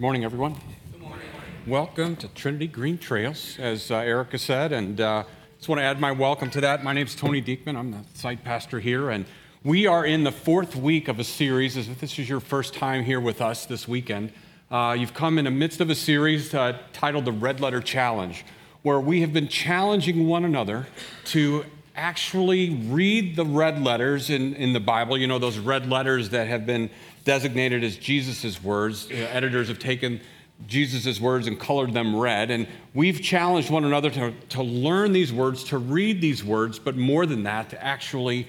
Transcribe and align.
Morning, 0.00 0.24
everyone. 0.24 0.56
Good 0.92 1.02
morning. 1.02 1.26
Welcome 1.66 2.16
to 2.16 2.28
Trinity 2.28 2.68
Green 2.68 2.96
Trails, 2.96 3.58
as 3.58 3.90
uh, 3.90 3.96
Erica 3.96 4.38
said, 4.38 4.72
and 4.72 4.98
uh, 4.98 5.24
just 5.58 5.68
want 5.68 5.78
to 5.78 5.82
add 5.82 6.00
my 6.00 6.10
welcome 6.10 6.48
to 6.52 6.60
that. 6.62 6.82
My 6.82 6.94
name 6.94 7.04
is 7.04 7.14
Tony 7.14 7.42
Diekman. 7.42 7.76
I'm 7.76 7.90
the 7.90 7.98
site 8.14 8.42
pastor 8.42 8.80
here, 8.80 9.10
and 9.10 9.26
we 9.62 9.86
are 9.86 10.06
in 10.06 10.24
the 10.24 10.32
fourth 10.32 10.74
week 10.74 11.08
of 11.08 11.18
a 11.18 11.24
series. 11.24 11.76
If 11.76 12.00
this 12.00 12.18
is 12.18 12.30
your 12.30 12.40
first 12.40 12.72
time 12.72 13.04
here 13.04 13.20
with 13.20 13.42
us 13.42 13.66
this 13.66 13.86
weekend, 13.86 14.32
uh, 14.70 14.96
you've 14.98 15.12
come 15.12 15.38
in 15.38 15.44
the 15.44 15.50
midst 15.50 15.82
of 15.82 15.90
a 15.90 15.94
series 15.94 16.54
uh, 16.54 16.78
titled 16.94 17.26
the 17.26 17.32
Red 17.32 17.60
Letter 17.60 17.82
Challenge, 17.82 18.42
where 18.80 19.00
we 19.00 19.20
have 19.20 19.34
been 19.34 19.48
challenging 19.48 20.26
one 20.26 20.46
another 20.46 20.86
to 21.26 21.66
actually 21.94 22.70
read 22.70 23.36
the 23.36 23.44
red 23.44 23.82
letters 23.82 24.30
in, 24.30 24.54
in 24.54 24.72
the 24.72 24.80
Bible, 24.80 25.18
you 25.18 25.26
know, 25.26 25.38
those 25.38 25.58
red 25.58 25.90
letters 25.90 26.30
that 26.30 26.48
have 26.48 26.64
been 26.64 26.88
designated 27.24 27.84
as 27.84 27.96
Jesus' 27.96 28.62
words. 28.62 29.08
You 29.10 29.18
know, 29.18 29.26
editors 29.26 29.68
have 29.68 29.78
taken 29.78 30.20
Jesus' 30.66 31.20
words 31.20 31.46
and 31.46 31.58
colored 31.58 31.92
them 31.92 32.16
red. 32.16 32.50
And 32.50 32.66
we've 32.94 33.20
challenged 33.20 33.70
one 33.70 33.84
another 33.84 34.10
to, 34.10 34.32
to 34.50 34.62
learn 34.62 35.12
these 35.12 35.32
words, 35.32 35.64
to 35.64 35.78
read 35.78 36.20
these 36.20 36.44
words, 36.44 36.78
but 36.78 36.96
more 36.96 37.26
than 37.26 37.44
that, 37.44 37.70
to 37.70 37.82
actually 37.82 38.46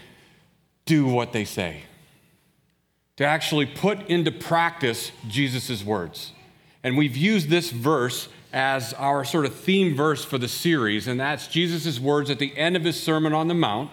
do 0.85 1.05
what 1.05 1.31
they 1.31 1.45
say, 1.45 1.83
to 3.17 3.25
actually 3.25 3.65
put 3.65 4.09
into 4.09 4.31
practice 4.31 5.11
Jesus' 5.27 5.83
words. 5.83 6.33
And 6.83 6.97
we've 6.97 7.15
used 7.15 7.49
this 7.49 7.69
verse 7.71 8.27
as 8.51 8.93
our 8.93 9.23
sort 9.23 9.45
of 9.45 9.55
theme 9.55 9.95
verse 9.95 10.25
for 10.25 10.37
the 10.37 10.47
series, 10.47 11.07
and 11.07 11.19
that's 11.19 11.47
Jesus' 11.47 11.99
words 11.99 12.29
at 12.29 12.39
the 12.39 12.55
end 12.57 12.75
of 12.75 12.83
his 12.83 13.01
Sermon 13.01 13.33
on 13.33 13.47
the 13.47 13.53
Mount. 13.53 13.91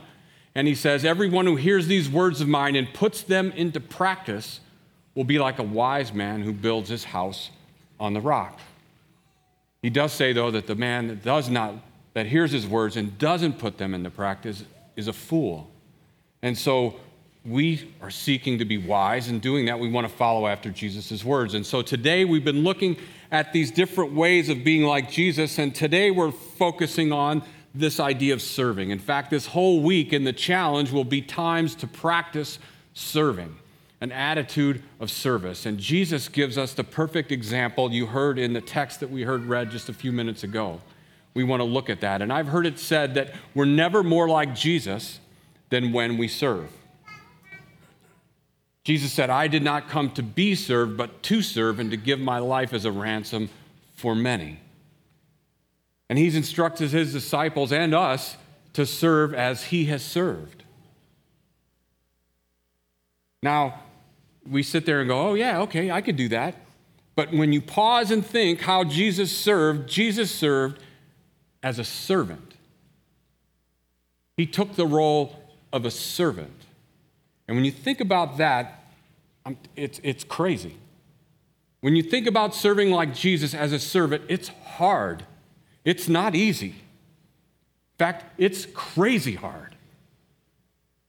And 0.54 0.66
he 0.66 0.74
says, 0.74 1.04
Everyone 1.04 1.46
who 1.46 1.54
hears 1.54 1.86
these 1.86 2.08
words 2.08 2.40
of 2.40 2.48
mine 2.48 2.74
and 2.74 2.92
puts 2.92 3.22
them 3.22 3.52
into 3.52 3.78
practice 3.78 4.60
will 5.18 5.24
be 5.24 5.40
like 5.40 5.58
a 5.58 5.64
wise 5.64 6.12
man 6.12 6.42
who 6.42 6.52
builds 6.52 6.88
his 6.88 7.02
house 7.02 7.50
on 7.98 8.14
the 8.14 8.20
rock. 8.20 8.60
He 9.82 9.90
does 9.90 10.12
say, 10.12 10.32
though, 10.32 10.52
that 10.52 10.68
the 10.68 10.76
man 10.76 11.08
that 11.08 11.24
does 11.24 11.50
not, 11.50 11.74
that 12.14 12.26
hears 12.26 12.52
his 12.52 12.68
words 12.68 12.96
and 12.96 13.18
doesn't 13.18 13.58
put 13.58 13.78
them 13.78 13.94
into 13.94 14.10
practice 14.10 14.62
is 14.94 15.08
a 15.08 15.12
fool. 15.12 15.72
And 16.40 16.56
so 16.56 17.00
we 17.44 17.92
are 18.00 18.12
seeking 18.12 18.60
to 18.60 18.64
be 18.64 18.78
wise. 18.78 19.26
and 19.26 19.42
doing 19.42 19.66
that, 19.66 19.80
we 19.80 19.90
want 19.90 20.08
to 20.08 20.14
follow 20.14 20.46
after 20.46 20.70
Jesus' 20.70 21.24
words. 21.24 21.54
And 21.54 21.66
so 21.66 21.82
today 21.82 22.24
we've 22.24 22.44
been 22.44 22.62
looking 22.62 22.96
at 23.32 23.52
these 23.52 23.72
different 23.72 24.12
ways 24.12 24.48
of 24.48 24.62
being 24.62 24.84
like 24.84 25.10
Jesus, 25.10 25.58
and 25.58 25.74
today 25.74 26.12
we're 26.12 26.30
focusing 26.30 27.10
on 27.10 27.42
this 27.74 27.98
idea 27.98 28.34
of 28.34 28.40
serving. 28.40 28.90
In 28.90 29.00
fact, 29.00 29.30
this 29.30 29.46
whole 29.46 29.82
week 29.82 30.12
in 30.12 30.22
the 30.22 30.32
challenge 30.32 30.92
will 30.92 31.02
be 31.02 31.22
times 31.22 31.74
to 31.74 31.88
practice 31.88 32.60
serving, 32.94 33.56
an 34.00 34.12
attitude 34.12 34.82
of 35.00 35.10
service. 35.10 35.66
And 35.66 35.78
Jesus 35.78 36.28
gives 36.28 36.56
us 36.56 36.74
the 36.74 36.84
perfect 36.84 37.32
example 37.32 37.92
you 37.92 38.06
heard 38.06 38.38
in 38.38 38.52
the 38.52 38.60
text 38.60 39.00
that 39.00 39.10
we 39.10 39.22
heard 39.22 39.46
read 39.46 39.70
just 39.70 39.88
a 39.88 39.92
few 39.92 40.12
minutes 40.12 40.44
ago. 40.44 40.80
We 41.34 41.44
want 41.44 41.60
to 41.60 41.64
look 41.64 41.90
at 41.90 42.00
that. 42.00 42.22
And 42.22 42.32
I've 42.32 42.48
heard 42.48 42.66
it 42.66 42.78
said 42.78 43.14
that 43.14 43.34
we're 43.54 43.64
never 43.64 44.02
more 44.02 44.28
like 44.28 44.54
Jesus 44.54 45.20
than 45.70 45.92
when 45.92 46.16
we 46.16 46.28
serve. 46.28 46.70
Jesus 48.84 49.12
said, 49.12 49.28
I 49.28 49.48
did 49.48 49.62
not 49.62 49.88
come 49.88 50.10
to 50.12 50.22
be 50.22 50.54
served, 50.54 50.96
but 50.96 51.22
to 51.24 51.42
serve 51.42 51.78
and 51.78 51.90
to 51.90 51.96
give 51.96 52.18
my 52.18 52.38
life 52.38 52.72
as 52.72 52.84
a 52.84 52.92
ransom 52.92 53.50
for 53.94 54.14
many. 54.14 54.60
And 56.08 56.18
he's 56.18 56.34
instructed 56.34 56.90
his 56.90 57.12
disciples 57.12 57.70
and 57.70 57.94
us 57.94 58.36
to 58.72 58.86
serve 58.86 59.34
as 59.34 59.64
he 59.64 59.86
has 59.86 60.02
served. 60.02 60.64
Now, 63.42 63.80
we 64.50 64.62
sit 64.62 64.86
there 64.86 65.00
and 65.00 65.08
go, 65.08 65.28
oh, 65.28 65.34
yeah, 65.34 65.60
okay, 65.60 65.90
I 65.90 66.00
could 66.00 66.16
do 66.16 66.28
that. 66.28 66.54
But 67.14 67.32
when 67.32 67.52
you 67.52 67.60
pause 67.60 68.10
and 68.10 68.24
think 68.24 68.60
how 68.60 68.84
Jesus 68.84 69.36
served, 69.36 69.88
Jesus 69.88 70.32
served 70.32 70.80
as 71.62 71.78
a 71.78 71.84
servant. 71.84 72.54
He 74.36 74.46
took 74.46 74.76
the 74.76 74.86
role 74.86 75.36
of 75.72 75.84
a 75.84 75.90
servant. 75.90 76.64
And 77.46 77.56
when 77.56 77.64
you 77.64 77.72
think 77.72 78.00
about 78.00 78.38
that, 78.38 78.84
it's, 79.74 80.00
it's 80.02 80.22
crazy. 80.24 80.76
When 81.80 81.96
you 81.96 82.02
think 82.02 82.26
about 82.26 82.54
serving 82.54 82.90
like 82.90 83.14
Jesus 83.14 83.54
as 83.54 83.72
a 83.72 83.78
servant, 83.78 84.22
it's 84.28 84.48
hard. 84.48 85.24
It's 85.84 86.08
not 86.08 86.34
easy. 86.34 86.68
In 86.68 87.98
fact, 87.98 88.24
it's 88.38 88.66
crazy 88.66 89.34
hard. 89.34 89.74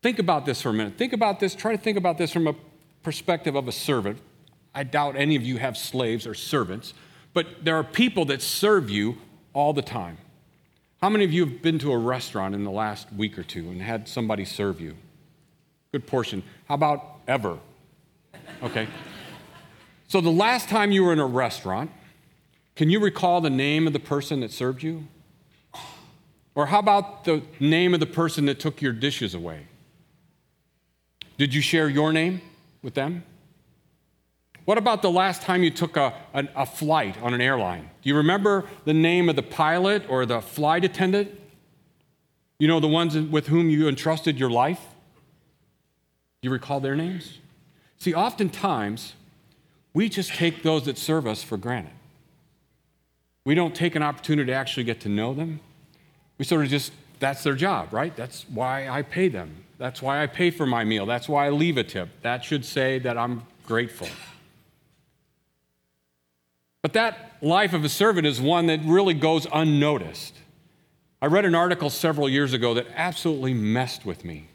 Think 0.01 0.17
about 0.17 0.45
this 0.45 0.61
for 0.61 0.69
a 0.69 0.73
minute. 0.73 0.97
Think 0.97 1.13
about 1.13 1.39
this. 1.39 1.53
Try 1.53 1.75
to 1.75 1.81
think 1.81 1.97
about 1.97 2.17
this 2.17 2.31
from 2.31 2.47
a 2.47 2.55
perspective 3.03 3.55
of 3.55 3.67
a 3.67 3.71
servant. 3.71 4.19
I 4.73 4.83
doubt 4.83 5.15
any 5.15 5.35
of 5.35 5.43
you 5.43 5.57
have 5.57 5.77
slaves 5.77 6.27
or 6.27 6.33
servants, 6.33 6.93
but 7.33 7.47
there 7.63 7.75
are 7.75 7.83
people 7.83 8.25
that 8.25 8.41
serve 8.41 8.89
you 8.89 9.17
all 9.53 9.73
the 9.73 9.81
time. 9.81 10.17
How 11.01 11.09
many 11.09 11.23
of 11.23 11.31
you 11.31 11.45
have 11.45 11.61
been 11.61 11.79
to 11.79 11.91
a 11.91 11.97
restaurant 11.97 12.53
in 12.53 12.63
the 12.63 12.71
last 12.71 13.11
week 13.13 13.39
or 13.39 13.43
two 13.43 13.69
and 13.69 13.81
had 13.81 14.07
somebody 14.07 14.45
serve 14.45 14.81
you? 14.81 14.95
Good 15.91 16.05
portion. 16.05 16.43
How 16.67 16.75
about 16.75 17.19
ever? 17.27 17.57
Okay. 18.61 18.87
So 20.07 20.21
the 20.21 20.29
last 20.29 20.69
time 20.69 20.91
you 20.91 21.03
were 21.03 21.13
in 21.13 21.19
a 21.19 21.25
restaurant, 21.25 21.91
can 22.75 22.89
you 22.89 22.99
recall 22.99 23.41
the 23.41 23.49
name 23.49 23.87
of 23.87 23.93
the 23.93 23.99
person 23.99 24.41
that 24.41 24.51
served 24.51 24.83
you? 24.83 25.07
Or 26.55 26.65
how 26.65 26.79
about 26.79 27.23
the 27.23 27.43
name 27.59 27.93
of 27.93 27.99
the 27.99 28.05
person 28.05 28.45
that 28.47 28.59
took 28.59 28.81
your 28.81 28.91
dishes 28.91 29.33
away? 29.33 29.67
Did 31.37 31.53
you 31.53 31.61
share 31.61 31.87
your 31.87 32.11
name 32.11 32.41
with 32.81 32.93
them? 32.93 33.23
What 34.65 34.77
about 34.77 35.01
the 35.01 35.09
last 35.09 35.41
time 35.41 35.63
you 35.63 35.71
took 35.71 35.97
a, 35.97 36.13
a, 36.33 36.47
a, 36.55 36.65
flight 36.65 37.19
on 37.23 37.33
an 37.33 37.41
airline? 37.41 37.89
Do 38.03 38.09
you 38.09 38.15
remember 38.15 38.65
the 38.85 38.93
name 38.93 39.27
of 39.27 39.35
the 39.35 39.41
pilot 39.41 40.03
or 40.07 40.27
the 40.27 40.41
flight 40.41 40.85
attendant? 40.85 41.31
You 42.59 42.67
know, 42.67 42.79
the 42.79 42.87
ones 42.87 43.17
with 43.17 43.47
whom 43.47 43.69
you 43.69 43.87
entrusted 43.87 44.37
your 44.37 44.51
life? 44.51 44.79
Do 46.41 46.47
you 46.47 46.51
recall 46.51 46.79
their 46.79 46.95
names? 46.95 47.39
See, 47.97 48.13
oftentimes, 48.13 49.13
we 49.93 50.07
just 50.07 50.33
take 50.33 50.61
those 50.61 50.85
that 50.85 50.97
serve 50.97 51.25
us 51.25 51.41
for 51.41 51.57
granted. 51.57 51.93
We 53.45 53.55
don't 53.55 53.73
take 53.73 53.95
an 53.95 54.03
opportunity 54.03 54.51
to 54.51 54.55
actually 54.55 54.83
get 54.83 55.01
to 55.01 55.09
know 55.09 55.33
them. 55.33 55.61
We 56.37 56.45
sort 56.45 56.63
of 56.63 56.69
just, 56.69 56.91
that's 57.19 57.43
their 57.43 57.55
job, 57.55 57.91
right? 57.91 58.15
That's 58.15 58.45
why 58.49 58.87
I 58.87 59.01
pay 59.01 59.29
them. 59.29 59.63
That's 59.79 60.01
why 60.01 60.21
I 60.21 60.27
pay 60.27 60.51
for 60.51 60.65
my 60.65 60.83
meal. 60.83 61.05
That's 61.05 61.29
why 61.29 61.47
I 61.47 61.49
leave 61.49 61.77
a 61.77 61.83
tip. 61.83 62.09
That 62.21 62.43
should 62.43 62.65
say 62.65 62.99
that 62.99 63.17
I'm 63.17 63.43
grateful. 63.65 64.09
But 66.81 66.93
that 66.93 67.37
life 67.41 67.73
of 67.73 67.85
a 67.85 67.89
servant 67.89 68.27
is 68.27 68.41
one 68.41 68.67
that 68.67 68.81
really 68.83 69.13
goes 69.13 69.47
unnoticed. 69.51 70.35
I 71.21 71.27
read 71.27 71.45
an 71.45 71.55
article 71.55 71.89
several 71.89 72.29
years 72.29 72.53
ago 72.53 72.73
that 72.73 72.87
absolutely 72.93 73.53
messed 73.53 74.05
with 74.05 74.25
me. 74.25 74.49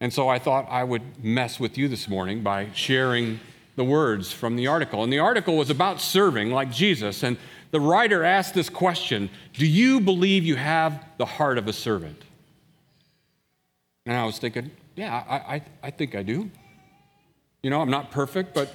And 0.00 0.12
so 0.12 0.28
I 0.28 0.40
thought 0.40 0.66
I 0.68 0.82
would 0.82 1.24
mess 1.24 1.60
with 1.60 1.78
you 1.78 1.86
this 1.86 2.08
morning 2.08 2.42
by 2.42 2.68
sharing 2.74 3.38
the 3.76 3.84
words 3.84 4.32
from 4.32 4.56
the 4.56 4.66
article. 4.66 5.04
And 5.04 5.12
the 5.12 5.20
article 5.20 5.56
was 5.56 5.70
about 5.70 6.00
serving 6.00 6.50
like 6.50 6.72
Jesus. 6.72 7.22
And 7.22 7.36
the 7.70 7.80
writer 7.80 8.24
asked 8.24 8.54
this 8.54 8.68
question 8.68 9.30
Do 9.52 9.66
you 9.66 10.00
believe 10.00 10.44
you 10.44 10.56
have 10.56 11.04
the 11.16 11.26
heart 11.26 11.58
of 11.58 11.68
a 11.68 11.72
servant? 11.72 12.22
And 14.06 14.16
I 14.16 14.24
was 14.24 14.38
thinking, 14.38 14.70
yeah, 14.96 15.24
I, 15.28 15.34
I, 15.34 15.62
I 15.84 15.90
think 15.90 16.14
I 16.14 16.22
do. 16.22 16.50
You 17.62 17.70
know, 17.70 17.80
I'm 17.80 17.90
not 17.90 18.10
perfect, 18.10 18.54
but 18.54 18.74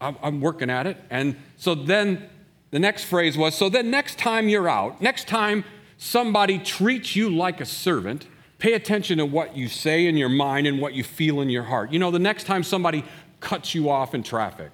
I'm, 0.00 0.16
I'm 0.22 0.40
working 0.40 0.70
at 0.70 0.86
it. 0.86 0.98
And 1.10 1.36
so 1.56 1.74
then 1.74 2.28
the 2.70 2.78
next 2.78 3.04
phrase 3.04 3.38
was 3.38 3.54
so 3.54 3.68
then 3.68 3.90
next 3.90 4.18
time 4.18 4.48
you're 4.48 4.68
out, 4.68 5.00
next 5.00 5.26
time 5.26 5.64
somebody 5.96 6.58
treats 6.58 7.16
you 7.16 7.30
like 7.30 7.60
a 7.60 7.66
servant, 7.66 8.26
Pay 8.58 8.72
attention 8.72 9.18
to 9.18 9.26
what 9.26 9.56
you 9.56 9.68
say 9.68 10.06
in 10.06 10.16
your 10.16 10.28
mind 10.28 10.66
and 10.66 10.80
what 10.80 10.92
you 10.92 11.04
feel 11.04 11.40
in 11.40 11.48
your 11.48 11.62
heart. 11.62 11.92
You 11.92 12.00
know, 12.00 12.10
the 12.10 12.18
next 12.18 12.44
time 12.44 12.64
somebody 12.64 13.04
cuts 13.40 13.72
you 13.72 13.88
off 13.88 14.14
in 14.14 14.24
traffic, 14.24 14.72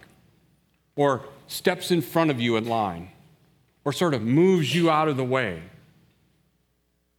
or 0.97 1.23
steps 1.49 1.91
in 1.91 2.01
front 2.01 2.31
of 2.31 2.41
you 2.41 2.57
in 2.57 2.67
line, 2.67 3.11
or 3.85 3.93
sort 3.93 4.15
of 4.15 4.23
moves 4.23 4.75
you 4.75 4.91
out 4.91 5.09
of 5.09 5.19
the 5.19 5.25
way, 5.25 5.63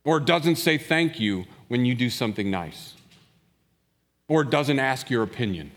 or 0.03 0.19
doesn't 0.19 0.55
say 0.55 0.79
thank 0.79 1.19
you 1.19 1.45
when 1.67 1.85
you 1.85 1.95
do 1.95 2.09
something 2.09 2.49
nice, 2.49 2.93
or 4.27 4.43
doesn't 4.43 4.79
ask 4.79 5.09
your 5.09 5.23
opinion. 5.23 5.71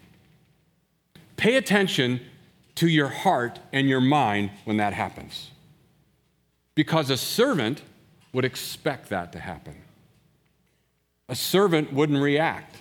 Pay 1.36 1.56
attention 1.56 2.20
to 2.74 2.88
your 2.88 3.08
heart 3.08 3.58
and 3.72 3.88
your 3.88 4.00
mind 4.00 4.50
when 4.64 4.76
that 4.76 4.92
happens. 4.92 5.50
Because 6.74 7.10
a 7.10 7.16
servant 7.16 7.82
would 8.32 8.44
expect 8.44 9.08
that 9.08 9.32
to 9.32 9.40
happen. 9.40 9.74
A 11.28 11.34
servant 11.34 11.92
wouldn't 11.92 12.20
react. 12.20 12.76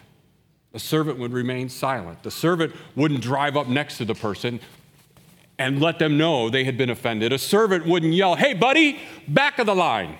A 0.74 0.80
servant 0.80 1.18
would 1.19 1.33
remain 1.33 1.69
silent. 1.69 2.24
The 2.24 2.31
servant 2.31 2.75
wouldn't 2.95 3.21
drive 3.21 3.57
up 3.57 3.68
next 3.68 3.98
to 3.98 4.06
the 4.06 4.13
person 4.13 4.59
and 5.59 5.81
let 5.81 6.00
them 6.00 6.18
know 6.18 6.50
they 6.50 6.63
had 6.63 6.77
been 6.77 6.89
offended. 6.89 7.33
A 7.33 7.39
servant 7.39 7.86
wouldn't 7.86 8.13
yell, 8.13 8.36
Hey, 8.36 8.54
buddy, 8.54 9.00
back 9.27 9.59
of 9.59 9.65
the 9.65 9.75
line. 9.75 10.18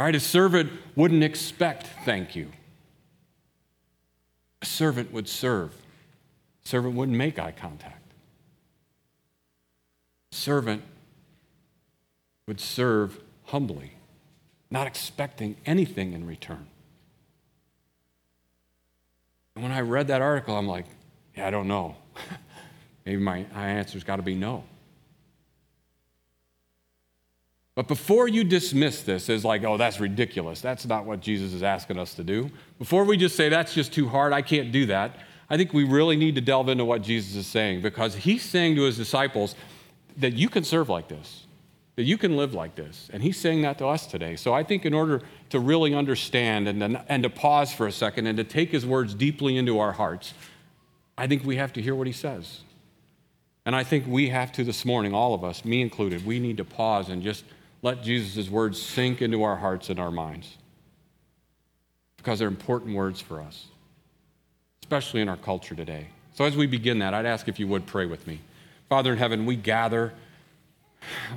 Right? 0.00 0.14
A 0.14 0.20
servant 0.20 0.72
wouldn't 0.96 1.22
expect 1.22 1.86
thank 2.06 2.34
you. 2.34 2.52
A 4.62 4.64
servant 4.64 5.12
would 5.12 5.28
serve. 5.28 5.74
A 6.64 6.68
servant 6.68 6.94
wouldn't 6.94 7.18
make 7.18 7.38
eye 7.38 7.52
contact. 7.52 8.10
A 10.32 10.34
servant 10.34 10.82
would 12.48 12.62
serve 12.62 13.20
humbly, 13.44 13.92
not 14.70 14.86
expecting 14.86 15.56
anything 15.66 16.14
in 16.14 16.26
return. 16.26 16.66
And 19.54 19.62
when 19.62 19.72
I 19.72 19.82
read 19.82 20.08
that 20.08 20.22
article, 20.22 20.56
I'm 20.56 20.66
like, 20.66 20.86
yeah, 21.36 21.46
I 21.46 21.50
don't 21.50 21.68
know. 21.68 21.94
Maybe 23.04 23.20
my, 23.20 23.44
my 23.54 23.68
answer's 23.68 24.02
got 24.02 24.16
to 24.16 24.22
be 24.22 24.34
no. 24.34 24.64
But 27.74 27.88
before 27.88 28.28
you 28.28 28.44
dismiss 28.44 29.02
this 29.02 29.30
as 29.30 29.44
like, 29.44 29.64
oh, 29.64 29.76
that's 29.76 30.00
ridiculous, 30.00 30.60
that's 30.60 30.86
not 30.86 31.04
what 31.04 31.20
Jesus 31.20 31.52
is 31.52 31.62
asking 31.62 31.98
us 31.98 32.14
to 32.14 32.24
do, 32.24 32.50
before 32.78 33.04
we 33.04 33.16
just 33.16 33.36
say 33.36 33.48
that's 33.48 33.74
just 33.74 33.92
too 33.92 34.08
hard, 34.08 34.32
I 34.32 34.42
can't 34.42 34.72
do 34.72 34.86
that, 34.86 35.16
I 35.48 35.56
think 35.56 35.72
we 35.72 35.84
really 35.84 36.16
need 36.16 36.36
to 36.36 36.40
delve 36.40 36.68
into 36.68 36.84
what 36.84 37.02
Jesus 37.02 37.34
is 37.34 37.46
saying 37.46 37.82
because 37.82 38.14
he's 38.14 38.42
saying 38.42 38.76
to 38.76 38.82
his 38.82 38.96
disciples 38.96 39.54
that 40.16 40.34
you 40.34 40.48
can 40.48 40.62
serve 40.62 40.88
like 40.88 41.08
this, 41.08 41.46
that 41.96 42.04
you 42.04 42.18
can 42.18 42.36
live 42.36 42.54
like 42.54 42.76
this. 42.76 43.10
And 43.12 43.22
he's 43.22 43.36
saying 43.36 43.62
that 43.62 43.78
to 43.78 43.86
us 43.86 44.06
today. 44.06 44.36
So 44.36 44.54
I 44.54 44.62
think 44.62 44.84
in 44.84 44.94
order 44.94 45.22
to 45.50 45.58
really 45.58 45.92
understand 45.92 46.68
and, 46.68 46.80
to, 46.80 47.04
and 47.08 47.22
to 47.24 47.30
pause 47.30 47.72
for 47.72 47.88
a 47.88 47.92
second 47.92 48.26
and 48.26 48.36
to 48.36 48.44
take 48.44 48.70
his 48.70 48.86
words 48.86 49.14
deeply 49.14 49.56
into 49.56 49.80
our 49.80 49.92
hearts, 49.92 50.34
I 51.18 51.26
think 51.26 51.44
we 51.44 51.56
have 51.56 51.72
to 51.74 51.82
hear 51.82 51.94
what 51.94 52.06
he 52.06 52.12
says. 52.12 52.60
And 53.66 53.74
I 53.74 53.84
think 53.84 54.06
we 54.06 54.28
have 54.28 54.52
to 54.52 54.64
this 54.64 54.84
morning, 54.84 55.14
all 55.14 55.34
of 55.34 55.44
us, 55.44 55.64
me 55.64 55.82
included, 55.82 56.24
we 56.24 56.38
need 56.38 56.56
to 56.58 56.64
pause 56.64 57.08
and 57.08 57.22
just 57.22 57.44
let 57.82 58.02
Jesus' 58.02 58.48
words 58.48 58.80
sink 58.80 59.22
into 59.22 59.42
our 59.42 59.56
hearts 59.56 59.88
and 59.88 59.98
our 59.98 60.10
minds 60.10 60.56
because 62.16 62.38
they're 62.38 62.48
important 62.48 62.94
words 62.94 63.20
for 63.20 63.40
us, 63.40 63.66
especially 64.82 65.22
in 65.22 65.28
our 65.28 65.36
culture 65.36 65.74
today. 65.74 66.08
So, 66.34 66.44
as 66.44 66.56
we 66.56 66.66
begin 66.66 66.98
that, 66.98 67.14
I'd 67.14 67.26
ask 67.26 67.48
if 67.48 67.58
you 67.58 67.66
would 67.68 67.86
pray 67.86 68.06
with 68.06 68.26
me. 68.26 68.40
Father 68.88 69.12
in 69.12 69.18
heaven, 69.18 69.46
we 69.46 69.56
gather, 69.56 70.12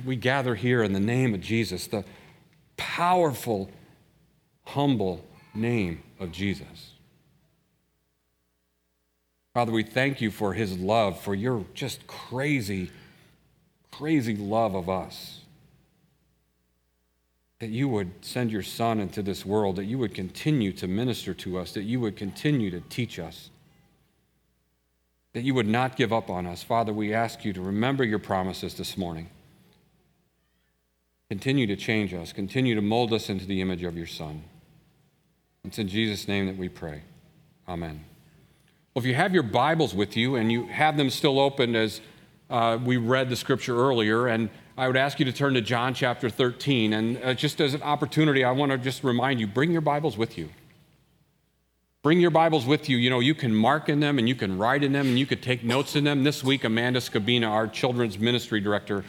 we 0.04 0.16
gather 0.16 0.54
here 0.54 0.82
in 0.82 0.92
the 0.92 1.00
name 1.00 1.34
of 1.34 1.40
Jesus, 1.40 1.86
the 1.86 2.04
powerful, 2.76 3.70
humble 4.64 5.24
name 5.54 6.02
of 6.20 6.30
Jesus. 6.32 6.92
Father, 9.54 9.72
we 9.72 9.84
thank 9.84 10.20
you 10.20 10.30
for 10.30 10.52
his 10.52 10.76
love, 10.76 11.20
for 11.20 11.34
your 11.34 11.64
just 11.74 12.06
crazy, 12.06 12.90
crazy 13.92 14.36
love 14.36 14.74
of 14.74 14.90
us 14.90 15.43
that 17.64 17.70
you 17.70 17.88
would 17.88 18.10
send 18.20 18.52
your 18.52 18.62
Son 18.62 19.00
into 19.00 19.22
this 19.22 19.46
world, 19.46 19.76
that 19.76 19.86
you 19.86 19.96
would 19.96 20.12
continue 20.12 20.70
to 20.70 20.86
minister 20.86 21.32
to 21.32 21.56
us, 21.56 21.72
that 21.72 21.84
you 21.84 21.98
would 21.98 22.14
continue 22.14 22.70
to 22.70 22.82
teach 22.90 23.18
us, 23.18 23.48
that 25.32 25.44
you 25.44 25.54
would 25.54 25.66
not 25.66 25.96
give 25.96 26.12
up 26.12 26.28
on 26.28 26.44
us. 26.44 26.62
Father, 26.62 26.92
we 26.92 27.14
ask 27.14 27.42
you 27.42 27.54
to 27.54 27.62
remember 27.62 28.04
your 28.04 28.18
promises 28.18 28.74
this 28.74 28.98
morning. 28.98 29.30
Continue 31.30 31.66
to 31.66 31.74
change 31.74 32.12
us, 32.12 32.34
continue 32.34 32.74
to 32.74 32.82
mold 32.82 33.14
us 33.14 33.30
into 33.30 33.46
the 33.46 33.62
image 33.62 33.82
of 33.82 33.96
your 33.96 34.06
Son. 34.06 34.44
It's 35.64 35.78
in 35.78 35.88
Jesus' 35.88 36.28
name 36.28 36.44
that 36.44 36.58
we 36.58 36.68
pray. 36.68 37.00
Amen. 37.66 38.04
Well, 38.92 39.02
if 39.02 39.06
you 39.06 39.14
have 39.14 39.32
your 39.32 39.42
Bibles 39.42 39.94
with 39.94 40.18
you 40.18 40.36
and 40.36 40.52
you 40.52 40.66
have 40.66 40.98
them 40.98 41.08
still 41.08 41.40
open 41.40 41.74
as 41.74 42.02
uh, 42.50 42.78
we 42.84 42.98
read 42.98 43.30
the 43.30 43.36
scripture 43.36 43.74
earlier, 43.74 44.26
and 44.26 44.50
I 44.76 44.88
would 44.88 44.96
ask 44.96 45.20
you 45.20 45.24
to 45.26 45.32
turn 45.32 45.54
to 45.54 45.60
John 45.60 45.94
chapter 45.94 46.28
13. 46.28 46.92
And 46.94 47.22
uh, 47.22 47.34
just 47.34 47.60
as 47.60 47.74
an 47.74 47.82
opportunity, 47.82 48.42
I 48.42 48.50
want 48.50 48.72
to 48.72 48.78
just 48.78 49.04
remind 49.04 49.38
you 49.38 49.46
bring 49.46 49.70
your 49.70 49.80
Bibles 49.80 50.18
with 50.18 50.36
you. 50.36 50.48
Bring 52.02 52.18
your 52.18 52.32
Bibles 52.32 52.66
with 52.66 52.88
you. 52.88 52.96
You 52.96 53.08
know, 53.08 53.20
you 53.20 53.36
can 53.36 53.54
mark 53.54 53.88
in 53.88 54.00
them 54.00 54.18
and 54.18 54.28
you 54.28 54.34
can 54.34 54.58
write 54.58 54.82
in 54.82 54.92
them 54.92 55.06
and 55.06 55.18
you 55.18 55.26
could 55.26 55.42
take 55.42 55.62
notes 55.62 55.94
in 55.94 56.02
them. 56.02 56.24
This 56.24 56.42
week, 56.42 56.64
Amanda 56.64 56.98
Scabina, 56.98 57.48
our 57.48 57.68
children's 57.68 58.18
ministry 58.18 58.60
director, 58.60 59.04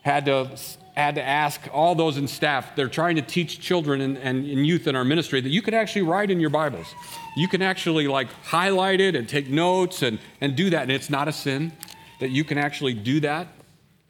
had 0.00 0.24
to, 0.24 0.58
had 0.96 1.16
to 1.16 1.22
ask 1.22 1.68
all 1.70 1.94
those 1.94 2.16
in 2.16 2.26
staff, 2.26 2.74
they're 2.74 2.88
trying 2.88 3.16
to 3.16 3.22
teach 3.22 3.60
children 3.60 4.00
and, 4.00 4.16
and, 4.16 4.46
and 4.46 4.66
youth 4.66 4.86
in 4.86 4.96
our 4.96 5.04
ministry 5.04 5.42
that 5.42 5.50
you 5.50 5.60
can 5.60 5.74
actually 5.74 6.02
write 6.02 6.30
in 6.30 6.40
your 6.40 6.50
Bibles. 6.50 6.86
You 7.36 7.46
can 7.46 7.60
actually 7.60 8.08
like 8.08 8.32
highlight 8.42 9.02
it 9.02 9.14
and 9.14 9.28
take 9.28 9.50
notes 9.50 10.02
and, 10.02 10.18
and 10.40 10.56
do 10.56 10.70
that. 10.70 10.82
And 10.82 10.90
it's 10.90 11.10
not 11.10 11.28
a 11.28 11.32
sin 11.32 11.72
that 12.20 12.30
you 12.30 12.42
can 12.42 12.56
actually 12.56 12.94
do 12.94 13.20
that 13.20 13.48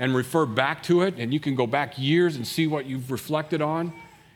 and 0.01 0.15
refer 0.15 0.47
back 0.47 0.83
to 0.83 1.03
it, 1.03 1.15
and 1.19 1.33
you 1.33 1.39
can 1.39 1.55
go 1.55 1.67
back 1.67 1.99
years 1.99 2.35
and 2.35 2.47
see 2.47 2.67
what 2.67 2.87
you've 2.87 3.11
reflected 3.11 3.61
on. 3.61 3.93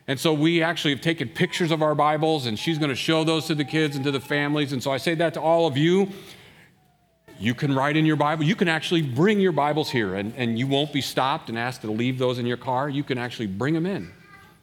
And 0.07 0.19
so 0.19 0.31
we 0.31 0.61
actually 0.61 0.93
have 0.93 1.01
taken 1.01 1.27
pictures 1.27 1.71
of 1.71 1.81
our 1.81 1.95
Bibles, 1.95 2.45
and 2.45 2.57
she's 2.57 2.77
going 2.77 2.91
to 2.91 2.95
show 2.95 3.23
those 3.23 3.47
to 3.47 3.55
the 3.55 3.65
kids 3.65 3.95
and 3.95 4.05
to 4.05 4.11
the 4.11 4.19
families. 4.19 4.71
And 4.73 4.83
so 4.83 4.91
I 4.91 4.97
say 4.97 5.15
that 5.15 5.33
to 5.33 5.41
all 5.41 5.65
of 5.65 5.75
you. 5.75 6.09
You 7.39 7.55
can 7.55 7.73
write 7.73 7.97
in 7.97 8.05
your 8.05 8.15
Bible. 8.15 8.43
You 8.43 8.55
can 8.55 8.67
actually 8.67 9.01
bring 9.01 9.39
your 9.39 9.51
Bibles 9.51 9.89
here, 9.89 10.13
and, 10.13 10.33
and 10.37 10.59
you 10.59 10.67
won't 10.67 10.93
be 10.93 11.01
stopped 11.01 11.49
and 11.49 11.57
asked 11.57 11.81
to 11.81 11.91
leave 11.91 12.19
those 12.19 12.37
in 12.37 12.45
your 12.45 12.57
car. 12.57 12.87
You 12.87 13.03
can 13.03 13.17
actually 13.17 13.47
bring 13.47 13.73
them 13.73 13.87
in. 13.87 14.11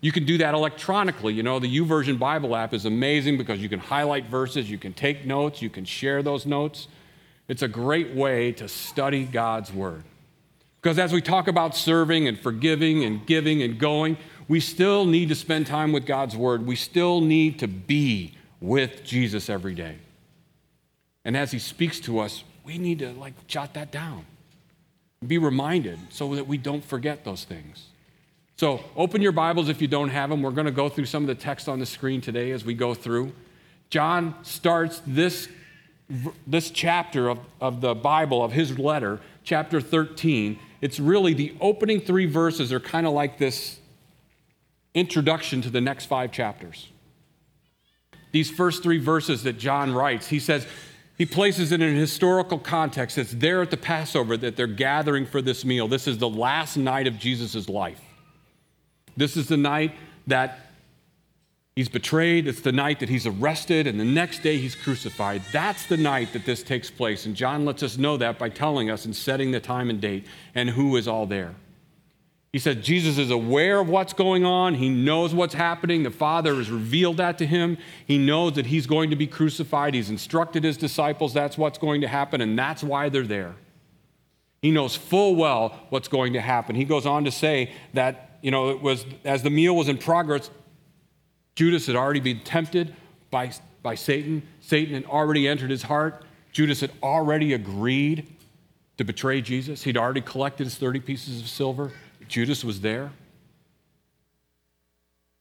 You 0.00 0.12
can 0.12 0.24
do 0.24 0.38
that 0.38 0.54
electronically. 0.54 1.34
You 1.34 1.42
know, 1.42 1.58
the 1.58 1.78
YouVersion 1.78 2.20
Bible 2.20 2.54
app 2.54 2.72
is 2.72 2.84
amazing 2.84 3.38
because 3.38 3.60
you 3.60 3.68
can 3.68 3.80
highlight 3.80 4.26
verses, 4.26 4.70
you 4.70 4.78
can 4.78 4.92
take 4.92 5.26
notes, 5.26 5.60
you 5.60 5.68
can 5.68 5.84
share 5.84 6.22
those 6.22 6.46
notes. 6.46 6.86
It's 7.48 7.62
a 7.62 7.68
great 7.68 8.14
way 8.14 8.52
to 8.52 8.68
study 8.68 9.24
God's 9.24 9.72
Word. 9.72 10.04
Because 10.82 10.98
as 10.98 11.12
we 11.12 11.22
talk 11.22 11.46
about 11.46 11.76
serving 11.76 12.26
and 12.26 12.38
forgiving 12.38 13.04
and 13.04 13.24
giving 13.24 13.62
and 13.62 13.78
going, 13.78 14.16
we 14.48 14.58
still 14.58 15.04
need 15.04 15.28
to 15.28 15.34
spend 15.36 15.68
time 15.68 15.92
with 15.92 16.04
God's 16.06 16.36
Word. 16.36 16.66
We 16.66 16.74
still 16.74 17.20
need 17.20 17.60
to 17.60 17.68
be 17.68 18.34
with 18.60 19.04
Jesus 19.04 19.48
every 19.48 19.74
day. 19.74 19.98
And 21.24 21.36
as 21.36 21.52
He 21.52 21.60
speaks 21.60 22.00
to 22.00 22.18
us, 22.18 22.42
we 22.64 22.78
need 22.78 22.98
to 22.98 23.12
like 23.12 23.46
jot 23.46 23.74
that 23.74 23.92
down, 23.92 24.26
be 25.24 25.38
reminded 25.38 26.00
so 26.10 26.34
that 26.34 26.48
we 26.48 26.58
don't 26.58 26.84
forget 26.84 27.24
those 27.24 27.44
things. 27.44 27.86
So 28.56 28.80
open 28.96 29.22
your 29.22 29.32
Bibles 29.32 29.68
if 29.68 29.80
you 29.80 29.88
don't 29.88 30.10
have 30.10 30.30
them. 30.30 30.42
We're 30.42 30.50
going 30.50 30.66
to 30.66 30.72
go 30.72 30.88
through 30.88 31.06
some 31.06 31.22
of 31.22 31.28
the 31.28 31.34
text 31.36 31.68
on 31.68 31.78
the 31.78 31.86
screen 31.86 32.20
today 32.20 32.50
as 32.50 32.64
we 32.64 32.74
go 32.74 32.92
through. 32.92 33.32
John 33.88 34.34
starts 34.42 35.00
this, 35.06 35.48
this 36.46 36.70
chapter 36.70 37.28
of, 37.28 37.38
of 37.60 37.80
the 37.80 37.94
Bible, 37.94 38.42
of 38.44 38.52
his 38.52 38.78
letter, 38.78 39.20
chapter 39.44 39.80
13 39.80 40.58
it's 40.82 41.00
really 41.00 41.32
the 41.32 41.56
opening 41.60 42.00
three 42.00 42.26
verses 42.26 42.72
are 42.72 42.80
kind 42.80 43.06
of 43.06 43.14
like 43.14 43.38
this 43.38 43.78
introduction 44.94 45.62
to 45.62 45.70
the 45.70 45.80
next 45.80 46.06
five 46.06 46.32
chapters. 46.32 46.88
These 48.32 48.50
first 48.50 48.82
three 48.82 48.98
verses 48.98 49.44
that 49.44 49.58
John 49.58 49.94
writes, 49.94 50.26
he 50.28 50.40
says, 50.40 50.66
he 51.16 51.24
places 51.24 51.70
it 51.70 51.80
in 51.80 51.94
a 51.96 51.98
historical 51.98 52.58
context. 52.58 53.16
It's 53.16 53.32
there 53.32 53.62
at 53.62 53.70
the 53.70 53.76
Passover 53.76 54.36
that 54.38 54.56
they're 54.56 54.66
gathering 54.66 55.24
for 55.24 55.40
this 55.40 55.64
meal. 55.64 55.86
This 55.86 56.08
is 56.08 56.18
the 56.18 56.28
last 56.28 56.76
night 56.76 57.06
of 57.06 57.18
Jesus' 57.18 57.68
life. 57.68 58.00
This 59.16 59.36
is 59.36 59.46
the 59.46 59.56
night 59.56 59.94
that 60.26 60.71
He's 61.74 61.88
betrayed. 61.88 62.46
It's 62.46 62.60
the 62.60 62.72
night 62.72 63.00
that 63.00 63.08
he's 63.08 63.26
arrested, 63.26 63.86
and 63.86 63.98
the 63.98 64.04
next 64.04 64.42
day 64.42 64.58
he's 64.58 64.74
crucified. 64.74 65.42
That's 65.52 65.86
the 65.86 65.96
night 65.96 66.34
that 66.34 66.44
this 66.44 66.62
takes 66.62 66.90
place. 66.90 67.24
And 67.24 67.34
John 67.34 67.64
lets 67.64 67.82
us 67.82 67.96
know 67.96 68.18
that 68.18 68.38
by 68.38 68.50
telling 68.50 68.90
us 68.90 69.06
and 69.06 69.16
setting 69.16 69.52
the 69.52 69.60
time 69.60 69.88
and 69.88 70.00
date 70.00 70.26
and 70.54 70.68
who 70.68 70.96
is 70.96 71.08
all 71.08 71.26
there. 71.26 71.54
He 72.52 72.58
said 72.58 72.82
Jesus 72.82 73.16
is 73.16 73.30
aware 73.30 73.80
of 73.80 73.88
what's 73.88 74.12
going 74.12 74.44
on. 74.44 74.74
He 74.74 74.90
knows 74.90 75.34
what's 75.34 75.54
happening. 75.54 76.02
The 76.02 76.10
Father 76.10 76.56
has 76.56 76.70
revealed 76.70 77.16
that 77.16 77.38
to 77.38 77.46
him. 77.46 77.78
He 78.06 78.18
knows 78.18 78.52
that 78.54 78.66
he's 78.66 78.86
going 78.86 79.08
to 79.08 79.16
be 79.16 79.26
crucified. 79.26 79.94
He's 79.94 80.10
instructed 80.10 80.62
his 80.62 80.76
disciples 80.76 81.32
that's 81.32 81.56
what's 81.56 81.78
going 81.78 82.02
to 82.02 82.08
happen, 82.08 82.42
and 82.42 82.58
that's 82.58 82.84
why 82.84 83.08
they're 83.08 83.22
there. 83.22 83.54
He 84.60 84.70
knows 84.70 84.94
full 84.94 85.34
well 85.34 85.80
what's 85.88 86.08
going 86.08 86.34
to 86.34 86.42
happen. 86.42 86.76
He 86.76 86.84
goes 86.84 87.06
on 87.06 87.24
to 87.24 87.30
say 87.30 87.72
that, 87.94 88.38
you 88.42 88.50
know, 88.50 88.68
it 88.68 88.82
was 88.82 89.06
as 89.24 89.42
the 89.42 89.50
meal 89.50 89.74
was 89.74 89.88
in 89.88 89.96
progress, 89.96 90.50
Judas 91.54 91.86
had 91.86 91.96
already 91.96 92.20
been 92.20 92.40
tempted 92.40 92.94
by, 93.30 93.52
by 93.82 93.94
Satan. 93.94 94.42
Satan 94.60 94.94
had 94.94 95.04
already 95.04 95.46
entered 95.46 95.70
his 95.70 95.82
heart. 95.82 96.24
Judas 96.52 96.80
had 96.80 96.92
already 97.02 97.52
agreed 97.52 98.26
to 98.98 99.04
betray 99.04 99.40
Jesus. 99.40 99.82
He'd 99.82 99.96
already 99.96 100.20
collected 100.20 100.64
his 100.64 100.76
30 100.76 101.00
pieces 101.00 101.40
of 101.40 101.48
silver. 101.48 101.92
Judas 102.28 102.64
was 102.64 102.80
there. 102.80 103.12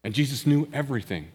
And 0.03 0.13
Jesus 0.13 0.47
knew 0.47 0.67
everything. 0.73 1.27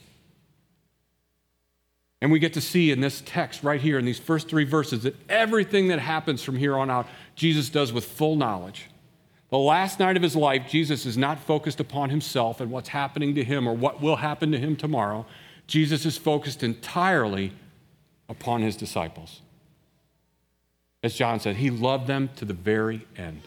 And 2.21 2.33
we 2.33 2.39
get 2.39 2.55
to 2.55 2.61
see 2.61 2.91
in 2.91 3.01
this 3.01 3.23
text 3.25 3.63
right 3.63 3.81
here 3.81 3.99
in 3.99 4.05
these 4.05 4.19
first 4.19 4.49
three 4.49 4.65
verses 4.65 5.03
that 5.03 5.15
everything 5.29 5.89
that 5.89 5.99
happens 5.99 6.43
from 6.43 6.57
here 6.57 6.77
on 6.77 6.91
out, 6.91 7.07
Jesus 7.35 7.69
does 7.69 7.93
with 7.93 8.05
full 8.05 8.37
knowledge. 8.37 8.87
The 9.57 9.63
last 9.63 9.99
night 9.99 10.19
of 10.19 10.23
his 10.23 10.37
life, 10.37 10.69
Jesus 10.69 11.07
is 11.07 11.17
not 11.17 11.39
focused 11.39 11.81
upon 11.81 12.11
himself 12.11 12.61
and 12.61 12.71
what's 12.71 12.91
happening 12.91 13.35
to 13.37 13.43
him 13.43 13.67
or 13.67 13.73
what 13.73 14.03
will 14.03 14.17
happen 14.17 14.53
to 14.53 14.59
him 14.59 14.77
tomorrow. 14.77 15.25
Jesus 15.67 16.05
is 16.05 16.19
focused 16.19 16.63
entirely 16.63 17.55
upon 18.29 18.61
his 18.61 18.77
disciples. 18.77 19.41
As 21.03 21.15
John 21.15 21.41
said, 21.41 21.57
he 21.57 21.71
loved 21.71 22.07
them 22.07 22.29
to 22.37 22.45
the 22.45 22.53
very 22.53 23.07
end. 23.17 23.41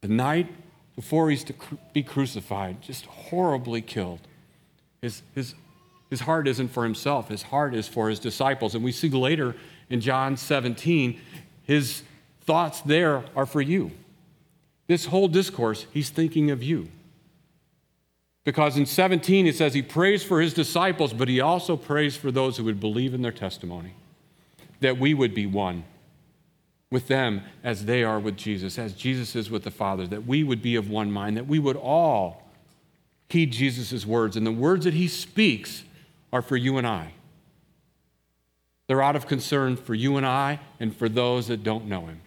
The 0.00 0.08
night 0.08 0.48
before 0.96 1.30
he's 1.30 1.44
to 1.44 1.54
be 1.92 2.02
crucified, 2.02 2.82
just 2.82 3.06
horribly 3.06 3.80
killed. 3.80 4.26
His, 5.00 5.22
his, 5.36 5.54
his 6.10 6.18
heart 6.18 6.48
isn't 6.48 6.72
for 6.72 6.82
himself, 6.82 7.28
his 7.28 7.42
heart 7.42 7.76
is 7.76 7.86
for 7.86 8.08
his 8.08 8.18
disciples. 8.18 8.74
And 8.74 8.82
we 8.82 8.90
see 8.90 9.08
later 9.08 9.54
in 9.88 10.00
John 10.00 10.36
17, 10.36 11.20
his 11.62 12.02
thoughts 12.40 12.80
there 12.80 13.22
are 13.36 13.46
for 13.46 13.60
you. 13.62 13.92
This 14.90 15.04
whole 15.04 15.28
discourse, 15.28 15.86
he's 15.92 16.10
thinking 16.10 16.50
of 16.50 16.64
you. 16.64 16.88
Because 18.42 18.76
in 18.76 18.86
17, 18.86 19.46
it 19.46 19.54
says 19.54 19.72
he 19.72 19.82
prays 19.82 20.24
for 20.24 20.40
his 20.40 20.52
disciples, 20.52 21.12
but 21.12 21.28
he 21.28 21.40
also 21.40 21.76
prays 21.76 22.16
for 22.16 22.32
those 22.32 22.56
who 22.56 22.64
would 22.64 22.80
believe 22.80 23.14
in 23.14 23.22
their 23.22 23.30
testimony, 23.30 23.94
that 24.80 24.98
we 24.98 25.14
would 25.14 25.32
be 25.32 25.46
one 25.46 25.84
with 26.90 27.06
them 27.06 27.42
as 27.62 27.84
they 27.84 28.02
are 28.02 28.18
with 28.18 28.36
Jesus, 28.36 28.80
as 28.80 28.92
Jesus 28.92 29.36
is 29.36 29.48
with 29.48 29.62
the 29.62 29.70
Father, 29.70 30.08
that 30.08 30.26
we 30.26 30.42
would 30.42 30.60
be 30.60 30.74
of 30.74 30.90
one 30.90 31.12
mind, 31.12 31.36
that 31.36 31.46
we 31.46 31.60
would 31.60 31.76
all 31.76 32.42
heed 33.28 33.52
Jesus' 33.52 34.04
words. 34.04 34.36
And 34.36 34.44
the 34.44 34.50
words 34.50 34.86
that 34.86 34.94
he 34.94 35.06
speaks 35.06 35.84
are 36.32 36.42
for 36.42 36.56
you 36.56 36.78
and 36.78 36.86
I. 36.88 37.12
They're 38.88 39.02
out 39.02 39.14
of 39.14 39.28
concern 39.28 39.76
for 39.76 39.94
you 39.94 40.16
and 40.16 40.26
I 40.26 40.58
and 40.80 40.96
for 40.96 41.08
those 41.08 41.46
that 41.46 41.62
don't 41.62 41.86
know 41.86 42.06
him. 42.06 42.22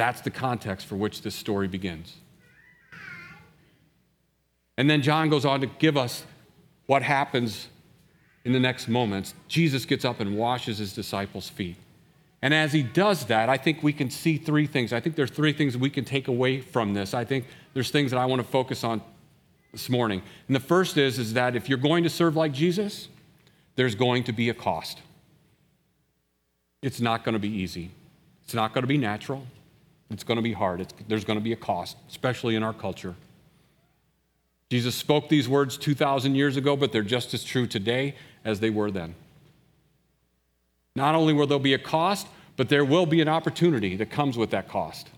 That's 0.00 0.22
the 0.22 0.30
context 0.30 0.86
for 0.86 0.96
which 0.96 1.20
this 1.20 1.34
story 1.34 1.68
begins. 1.68 2.16
And 4.78 4.88
then 4.88 5.02
John 5.02 5.28
goes 5.28 5.44
on 5.44 5.60
to 5.60 5.66
give 5.66 5.98
us 5.98 6.24
what 6.86 7.02
happens 7.02 7.68
in 8.46 8.54
the 8.54 8.60
next 8.60 8.88
moments. 8.88 9.34
Jesus 9.46 9.84
gets 9.84 10.06
up 10.06 10.20
and 10.20 10.38
washes 10.38 10.78
his 10.78 10.94
disciples' 10.94 11.50
feet. 11.50 11.76
And 12.40 12.54
as 12.54 12.72
he 12.72 12.82
does 12.82 13.26
that, 13.26 13.50
I 13.50 13.58
think 13.58 13.82
we 13.82 13.92
can 13.92 14.08
see 14.08 14.38
three 14.38 14.66
things. 14.66 14.94
I 14.94 15.00
think 15.00 15.16
there's 15.16 15.30
three 15.30 15.52
things 15.52 15.76
we 15.76 15.90
can 15.90 16.06
take 16.06 16.28
away 16.28 16.62
from 16.62 16.94
this. 16.94 17.12
I 17.12 17.26
think 17.26 17.44
there's 17.74 17.90
things 17.90 18.10
that 18.12 18.16
I 18.16 18.24
want 18.24 18.40
to 18.40 18.48
focus 18.48 18.82
on 18.82 19.02
this 19.70 19.90
morning. 19.90 20.22
And 20.46 20.56
the 20.56 20.60
first 20.60 20.96
is, 20.96 21.18
is 21.18 21.34
that 21.34 21.54
if 21.56 21.68
you're 21.68 21.76
going 21.76 22.04
to 22.04 22.10
serve 22.10 22.36
like 22.36 22.52
Jesus, 22.52 23.08
there's 23.76 23.94
going 23.94 24.24
to 24.24 24.32
be 24.32 24.48
a 24.48 24.54
cost. 24.54 25.02
It's 26.80 27.02
not 27.02 27.22
going 27.22 27.34
to 27.34 27.38
be 27.38 27.50
easy. 27.50 27.90
It's 28.44 28.54
not 28.54 28.72
going 28.72 28.82
to 28.82 28.88
be 28.88 28.96
natural. 28.96 29.44
It's 30.10 30.24
going 30.24 30.36
to 30.36 30.42
be 30.42 30.52
hard. 30.52 30.80
It's, 30.80 30.94
there's 31.08 31.24
going 31.24 31.38
to 31.38 31.44
be 31.44 31.52
a 31.52 31.56
cost, 31.56 31.96
especially 32.08 32.56
in 32.56 32.62
our 32.62 32.72
culture. 32.72 33.14
Jesus 34.70 34.94
spoke 34.94 35.28
these 35.28 35.48
words 35.48 35.76
2,000 35.76 36.34
years 36.34 36.56
ago, 36.56 36.76
but 36.76 36.92
they're 36.92 37.02
just 37.02 37.34
as 37.34 37.42
true 37.44 37.66
today 37.66 38.14
as 38.44 38.60
they 38.60 38.70
were 38.70 38.90
then. 38.90 39.14
Not 40.94 41.14
only 41.14 41.32
will 41.32 41.46
there 41.46 41.58
be 41.58 41.74
a 41.74 41.78
cost, 41.78 42.26
but 42.56 42.68
there 42.68 42.84
will 42.84 43.06
be 43.06 43.20
an 43.20 43.28
opportunity 43.28 43.96
that 43.96 44.10
comes 44.10 44.36
with 44.36 44.50
that 44.50 44.68
cost. 44.68 45.08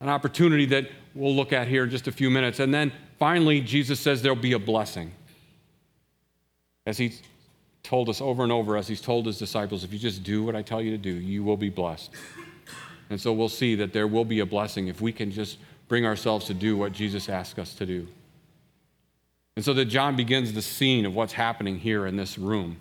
An 0.00 0.08
opportunity 0.08 0.66
that 0.66 0.88
we'll 1.14 1.34
look 1.34 1.52
at 1.52 1.68
here 1.68 1.84
in 1.84 1.90
just 1.90 2.06
a 2.06 2.12
few 2.12 2.30
minutes. 2.30 2.60
And 2.60 2.72
then 2.72 2.92
finally, 3.18 3.60
Jesus 3.60 3.98
says 3.98 4.22
there'll 4.22 4.36
be 4.36 4.52
a 4.52 4.58
blessing. 4.58 5.12
As 6.86 6.98
he 6.98 7.14
told 7.82 8.08
us 8.08 8.20
over 8.20 8.42
and 8.42 8.52
over, 8.52 8.76
as 8.76 8.86
he's 8.86 9.00
told 9.00 9.26
his 9.26 9.38
disciples, 9.38 9.84
if 9.84 9.92
you 9.92 9.98
just 9.98 10.22
do 10.22 10.44
what 10.44 10.54
I 10.54 10.62
tell 10.62 10.80
you 10.80 10.90
to 10.92 10.98
do, 10.98 11.10
you 11.10 11.42
will 11.42 11.56
be 11.56 11.70
blessed. 11.70 12.10
And 13.10 13.20
so 13.20 13.32
we'll 13.32 13.48
see 13.48 13.74
that 13.76 13.92
there 13.92 14.06
will 14.06 14.24
be 14.24 14.40
a 14.40 14.46
blessing 14.46 14.88
if 14.88 15.00
we 15.00 15.12
can 15.12 15.30
just 15.30 15.58
bring 15.88 16.04
ourselves 16.04 16.46
to 16.46 16.54
do 16.54 16.76
what 16.76 16.92
Jesus 16.92 17.28
asked 17.28 17.58
us 17.58 17.74
to 17.74 17.86
do. 17.86 18.06
And 19.56 19.64
so 19.64 19.72
that 19.74 19.86
John 19.86 20.14
begins 20.14 20.52
the 20.52 20.62
scene 20.62 21.04
of 21.04 21.14
what's 21.14 21.32
happening 21.32 21.78
here 21.78 22.06
in 22.06 22.16
this 22.16 22.38
room. 22.38 22.76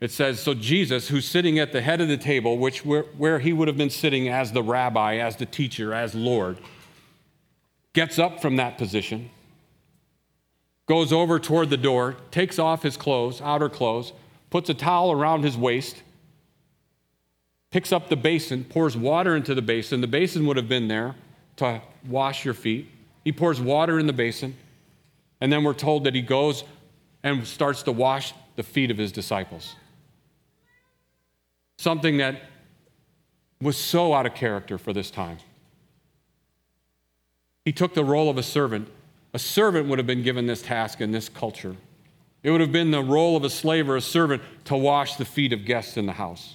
It 0.00 0.10
says, 0.10 0.40
So 0.40 0.54
Jesus, 0.54 1.08
who's 1.08 1.26
sitting 1.26 1.58
at 1.58 1.72
the 1.72 1.82
head 1.82 2.00
of 2.00 2.08
the 2.08 2.16
table, 2.16 2.56
which 2.56 2.84
where, 2.84 3.02
where 3.18 3.38
he 3.40 3.52
would 3.52 3.68
have 3.68 3.76
been 3.76 3.90
sitting 3.90 4.28
as 4.28 4.52
the 4.52 4.62
rabbi, 4.62 5.16
as 5.16 5.36
the 5.36 5.46
teacher, 5.46 5.92
as 5.92 6.14
Lord, 6.14 6.58
gets 7.92 8.18
up 8.18 8.40
from 8.40 8.56
that 8.56 8.78
position, 8.78 9.30
goes 10.86 11.12
over 11.12 11.38
toward 11.38 11.70
the 11.70 11.76
door, 11.76 12.16
takes 12.30 12.58
off 12.58 12.82
his 12.82 12.96
clothes, 12.96 13.40
outer 13.40 13.68
clothes, 13.68 14.12
puts 14.50 14.68
a 14.68 14.74
towel 14.74 15.12
around 15.12 15.42
his 15.42 15.56
waist, 15.56 16.02
picks 17.74 17.90
up 17.90 18.08
the 18.08 18.14
basin, 18.14 18.62
pours 18.62 18.96
water 18.96 19.34
into 19.34 19.52
the 19.52 19.60
basin. 19.60 20.00
The 20.00 20.06
basin 20.06 20.46
would 20.46 20.56
have 20.56 20.68
been 20.68 20.86
there 20.86 21.16
to 21.56 21.82
wash 22.06 22.44
your 22.44 22.54
feet. 22.54 22.88
He 23.24 23.32
pours 23.32 23.60
water 23.60 23.98
in 23.98 24.06
the 24.06 24.12
basin, 24.12 24.56
and 25.40 25.52
then 25.52 25.64
we're 25.64 25.74
told 25.74 26.04
that 26.04 26.14
he 26.14 26.22
goes 26.22 26.62
and 27.24 27.44
starts 27.44 27.82
to 27.82 27.90
wash 27.90 28.32
the 28.54 28.62
feet 28.62 28.92
of 28.92 28.96
his 28.96 29.10
disciples. 29.10 29.74
Something 31.76 32.18
that 32.18 32.42
was 33.60 33.76
so 33.76 34.14
out 34.14 34.24
of 34.24 34.36
character 34.36 34.78
for 34.78 34.92
this 34.92 35.10
time. 35.10 35.38
He 37.64 37.72
took 37.72 37.94
the 37.94 38.04
role 38.04 38.30
of 38.30 38.38
a 38.38 38.44
servant. 38.44 38.86
A 39.32 39.38
servant 39.40 39.88
would 39.88 39.98
have 39.98 40.06
been 40.06 40.22
given 40.22 40.46
this 40.46 40.62
task 40.62 41.00
in 41.00 41.10
this 41.10 41.28
culture. 41.28 41.74
It 42.44 42.52
would 42.52 42.60
have 42.60 42.70
been 42.70 42.92
the 42.92 43.02
role 43.02 43.36
of 43.36 43.42
a 43.42 43.50
slave 43.50 43.90
or 43.90 43.96
a 43.96 44.00
servant 44.00 44.42
to 44.66 44.76
wash 44.76 45.16
the 45.16 45.24
feet 45.24 45.52
of 45.52 45.64
guests 45.64 45.96
in 45.96 46.06
the 46.06 46.12
house. 46.12 46.54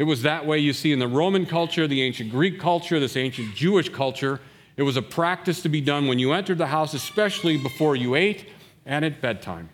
It 0.00 0.04
was 0.04 0.22
that 0.22 0.46
way 0.46 0.58
you 0.58 0.72
see 0.72 0.92
in 0.92 0.98
the 0.98 1.06
Roman 1.06 1.44
culture, 1.44 1.86
the 1.86 2.00
ancient 2.00 2.30
Greek 2.30 2.58
culture, 2.58 2.98
this 2.98 3.18
ancient 3.18 3.54
Jewish 3.54 3.90
culture. 3.90 4.40
It 4.78 4.82
was 4.82 4.96
a 4.96 5.02
practice 5.02 5.60
to 5.60 5.68
be 5.68 5.82
done 5.82 6.06
when 6.06 6.18
you 6.18 6.32
entered 6.32 6.56
the 6.56 6.68
house, 6.68 6.94
especially 6.94 7.58
before 7.58 7.96
you 7.96 8.14
ate 8.14 8.48
and 8.86 9.04
at 9.04 9.20
bedtime. 9.20 9.68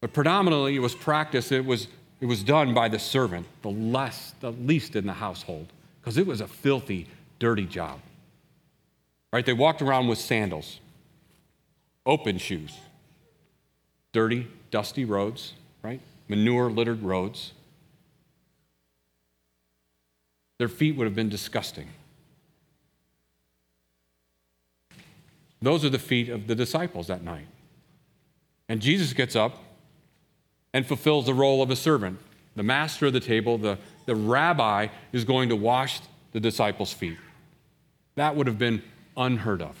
But 0.00 0.12
predominantly, 0.12 0.74
it 0.74 0.80
was 0.80 0.96
practice, 0.96 1.52
it 1.52 1.64
was, 1.64 1.86
it 2.20 2.26
was 2.26 2.42
done 2.42 2.74
by 2.74 2.88
the 2.88 2.98
servant, 2.98 3.46
the 3.62 3.70
less, 3.70 4.34
the 4.40 4.50
least 4.50 4.96
in 4.96 5.06
the 5.06 5.12
household, 5.12 5.68
because 6.00 6.18
it 6.18 6.26
was 6.26 6.40
a 6.40 6.48
filthy, 6.48 7.06
dirty 7.38 7.66
job. 7.66 8.00
Right? 9.32 9.46
They 9.46 9.52
walked 9.52 9.80
around 9.80 10.08
with 10.08 10.18
sandals, 10.18 10.80
open 12.04 12.38
shoes, 12.38 12.76
dirty, 14.12 14.48
dusty 14.72 15.04
roads, 15.04 15.52
right? 15.84 16.00
Manure 16.26 16.68
littered 16.68 17.04
roads. 17.04 17.52
Their 20.60 20.68
feet 20.68 20.94
would 20.96 21.06
have 21.06 21.14
been 21.14 21.30
disgusting. 21.30 21.88
Those 25.62 25.86
are 25.86 25.88
the 25.88 25.98
feet 25.98 26.28
of 26.28 26.48
the 26.48 26.54
disciples 26.54 27.06
that 27.06 27.24
night. 27.24 27.46
And 28.68 28.82
Jesus 28.82 29.14
gets 29.14 29.34
up 29.34 29.56
and 30.74 30.84
fulfills 30.84 31.24
the 31.24 31.32
role 31.32 31.62
of 31.62 31.70
a 31.70 31.76
servant. 31.76 32.18
The 32.56 32.62
master 32.62 33.06
of 33.06 33.14
the 33.14 33.20
table, 33.20 33.56
the, 33.56 33.78
the 34.04 34.14
rabbi, 34.14 34.88
is 35.12 35.24
going 35.24 35.48
to 35.48 35.56
wash 35.56 36.02
the 36.32 36.40
disciples' 36.40 36.92
feet. 36.92 37.16
That 38.16 38.36
would 38.36 38.46
have 38.46 38.58
been 38.58 38.82
unheard 39.16 39.62
of. 39.62 39.78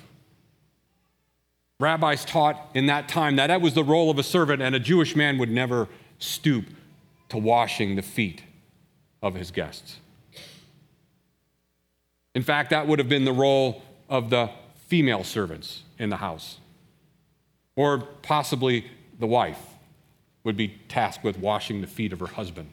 Rabbis 1.78 2.24
taught 2.24 2.70
in 2.72 2.86
that 2.86 3.06
time 3.06 3.36
that 3.36 3.48
that 3.48 3.60
was 3.60 3.74
the 3.74 3.84
role 3.84 4.10
of 4.10 4.18
a 4.18 4.22
servant, 4.22 4.62
and 4.62 4.74
a 4.74 4.80
Jewish 4.80 5.14
man 5.14 5.36
would 5.36 5.50
never 5.50 5.88
stoop 6.18 6.64
to 7.28 7.36
washing 7.36 7.96
the 7.96 8.02
feet 8.02 8.44
of 9.22 9.34
his 9.34 9.50
guests. 9.50 9.98
In 12.34 12.42
fact, 12.42 12.70
that 12.70 12.86
would 12.86 12.98
have 12.98 13.08
been 13.08 13.24
the 13.24 13.32
role 13.32 13.82
of 14.08 14.30
the 14.30 14.50
female 14.86 15.24
servants 15.24 15.82
in 15.98 16.10
the 16.10 16.16
house, 16.16 16.58
or 17.76 17.98
possibly 18.22 18.86
the 19.18 19.26
wife 19.26 19.60
would 20.44 20.56
be 20.56 20.80
tasked 20.88 21.22
with 21.22 21.38
washing 21.38 21.80
the 21.80 21.86
feet 21.86 22.12
of 22.12 22.20
her 22.20 22.26
husband. 22.26 22.70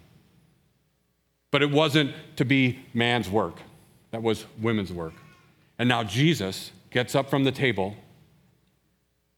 But 1.52 1.62
it 1.62 1.72
wasn't 1.72 2.14
to 2.38 2.46
be 2.46 2.80
man's 2.94 3.30
work, 3.30 3.60
that 4.12 4.24
was 4.24 4.46
women's 4.62 4.92
work. 4.92 5.14
And 5.80 5.88
now 5.88 6.04
Jesus 6.04 6.72
gets 6.90 7.16
up 7.16 7.30
from 7.30 7.44
the 7.44 7.52
table 7.52 7.96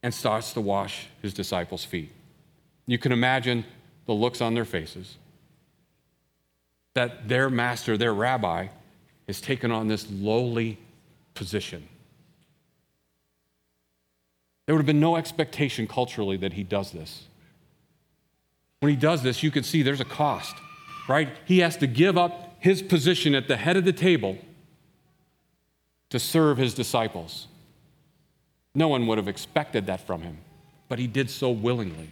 and 0.02 0.14
starts 0.14 0.52
to 0.54 0.60
wash 0.60 1.08
his 1.20 1.34
disciples' 1.34 1.84
feet. 1.84 2.10
You 2.86 2.98
can 2.98 3.12
imagine 3.12 3.64
the 4.06 4.14
looks 4.14 4.40
on 4.40 4.54
their 4.54 4.64
faces 4.64 5.16
that 6.94 7.28
their 7.28 7.48
master, 7.50 7.96
their 7.96 8.12
rabbi, 8.12 8.68
has 9.26 9.40
taken 9.40 9.70
on 9.70 9.88
this 9.88 10.06
lowly 10.10 10.78
position. 11.34 11.86
There 14.66 14.74
would 14.74 14.80
have 14.80 14.86
been 14.86 15.00
no 15.00 15.16
expectation 15.16 15.86
culturally 15.86 16.36
that 16.38 16.52
he 16.52 16.62
does 16.62 16.92
this. 16.92 17.24
When 18.80 18.90
he 18.90 18.96
does 18.96 19.22
this, 19.22 19.42
you 19.42 19.50
can 19.50 19.64
see 19.64 19.82
there's 19.82 20.00
a 20.00 20.04
cost, 20.04 20.54
right? 21.08 21.28
He 21.44 21.58
has 21.58 21.76
to 21.78 21.86
give 21.86 22.16
up 22.16 22.56
his 22.60 22.82
position 22.82 23.34
at 23.34 23.48
the 23.48 23.56
head 23.56 23.76
of 23.76 23.84
the 23.84 23.92
table 23.92 24.38
to 26.10 26.18
serve 26.18 26.58
his 26.58 26.74
disciples. 26.74 27.46
No 28.74 28.88
one 28.88 29.06
would 29.06 29.18
have 29.18 29.28
expected 29.28 29.86
that 29.86 30.06
from 30.06 30.22
him, 30.22 30.38
but 30.88 30.98
he 30.98 31.06
did 31.06 31.30
so 31.30 31.50
willingly. 31.50 32.10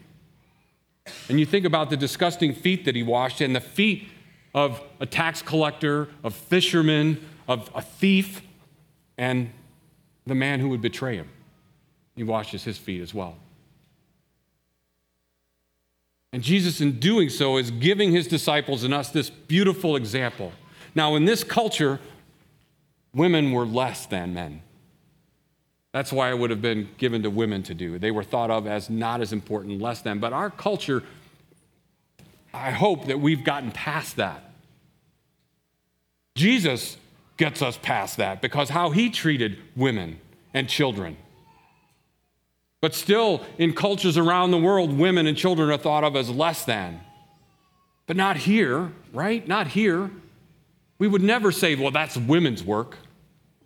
And 1.29 1.39
you 1.39 1.47
think 1.47 1.65
about 1.65 1.91
the 1.91 1.97
disgusting 1.97 2.53
feet 2.55 2.85
that 2.85 2.95
he 2.95 3.03
washed 3.03 3.41
and 3.41 3.55
the 3.55 3.61
feet 3.61 4.09
of 4.55 4.83
a 5.01 5.07
tax 5.07 5.43
collector, 5.43 6.09
of 6.23 6.35
fishermen, 6.35 7.25
of 7.47 7.71
a 7.75 7.83
thief, 7.83 8.43
and 9.17 9.51
the 10.27 10.35
man 10.35 10.61
who 10.61 10.69
would 10.69 10.83
betray 10.83 11.17
him. 11.17 11.29
He 12.17 12.25
washes 12.25 12.65
his 12.65 12.79
feet 12.79 13.01
as 13.01 13.15
well. 13.15 13.37
And 16.33 16.43
Jesus, 16.43 16.81
in 16.81 16.99
doing 16.99 17.31
so, 17.31 17.57
is 17.57 17.71
giving 17.71 18.13
his 18.13 18.29
disciples 18.29 18.85
and 18.85 18.93
us 18.93 19.11
this 19.11 19.31
beautiful 19.31 19.97
example. 19.97 20.53
Now, 20.95 21.17
in 21.17 21.25
this 21.25 21.43
culture, 21.43 22.01
women 23.15 23.53
were 23.53 23.65
less 23.65 24.07
than 24.07 24.35
men. 24.35 24.63
That's 25.93 26.13
why 26.13 26.31
it 26.31 26.39
would 26.39 26.51
have 26.51 26.61
been 26.61 26.91
given 26.99 27.23
to 27.23 27.31
women 27.31 27.63
to 27.65 27.75
do. 27.75 27.99
They 27.99 28.11
were 28.11 28.25
thought 28.25 28.51
of 28.51 28.67
as 28.67 28.91
not 28.91 29.23
as 29.23 29.33
important, 29.33 29.81
less 29.81 30.03
than. 30.03 30.19
But 30.19 30.35
our 30.35 30.51
culture 30.51 31.03
I 32.53 32.71
hope 32.71 33.07
that 33.07 33.21
we've 33.21 33.45
gotten 33.45 33.71
past 33.71 34.17
that. 34.17 34.45
Jesus 36.35 36.97
gets 37.37 37.63
us 37.63 37.79
past 37.83 38.17
that 38.17 38.41
because 38.41 38.69
how 38.71 38.91
he 38.91 39.11
treated 39.11 39.59
women 39.77 40.21
and 40.55 40.69
children. 40.69 41.17
But 42.81 42.95
still, 42.95 43.45
in 43.59 43.73
cultures 43.75 44.17
around 44.17 44.53
the 44.53 44.59
world, 44.59 44.97
women 44.97 45.27
and 45.27 45.37
children 45.37 45.71
are 45.71 45.77
thought 45.77 46.05
of 46.05 46.15
as 46.15 46.31
less 46.31 46.65
than. 46.65 47.01
But 48.07 48.17
not 48.17 48.37
here, 48.37 48.93
right? 49.13 49.47
Not 49.47 49.69
here. 49.69 50.11
We 50.99 51.09
would 51.09 51.23
never 51.23 51.53
say, 51.53 51.75
well, 51.75 51.91
that's 51.91 52.17
women's 52.17 52.63
work. 52.63 52.97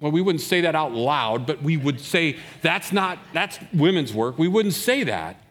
Well, 0.00 0.12
we 0.12 0.20
wouldn't 0.20 0.42
say 0.42 0.62
that 0.62 0.74
out 0.74 0.92
loud, 0.92 1.46
but 1.46 1.62
we 1.62 1.76
would 1.76 2.00
say, 2.00 2.38
that's 2.62 2.90
not, 2.90 3.18
that's 3.32 3.58
women's 3.72 4.12
work. 4.12 4.38
We 4.38 4.48
wouldn't 4.48 4.74
say 4.74 5.04
that. 5.04 5.41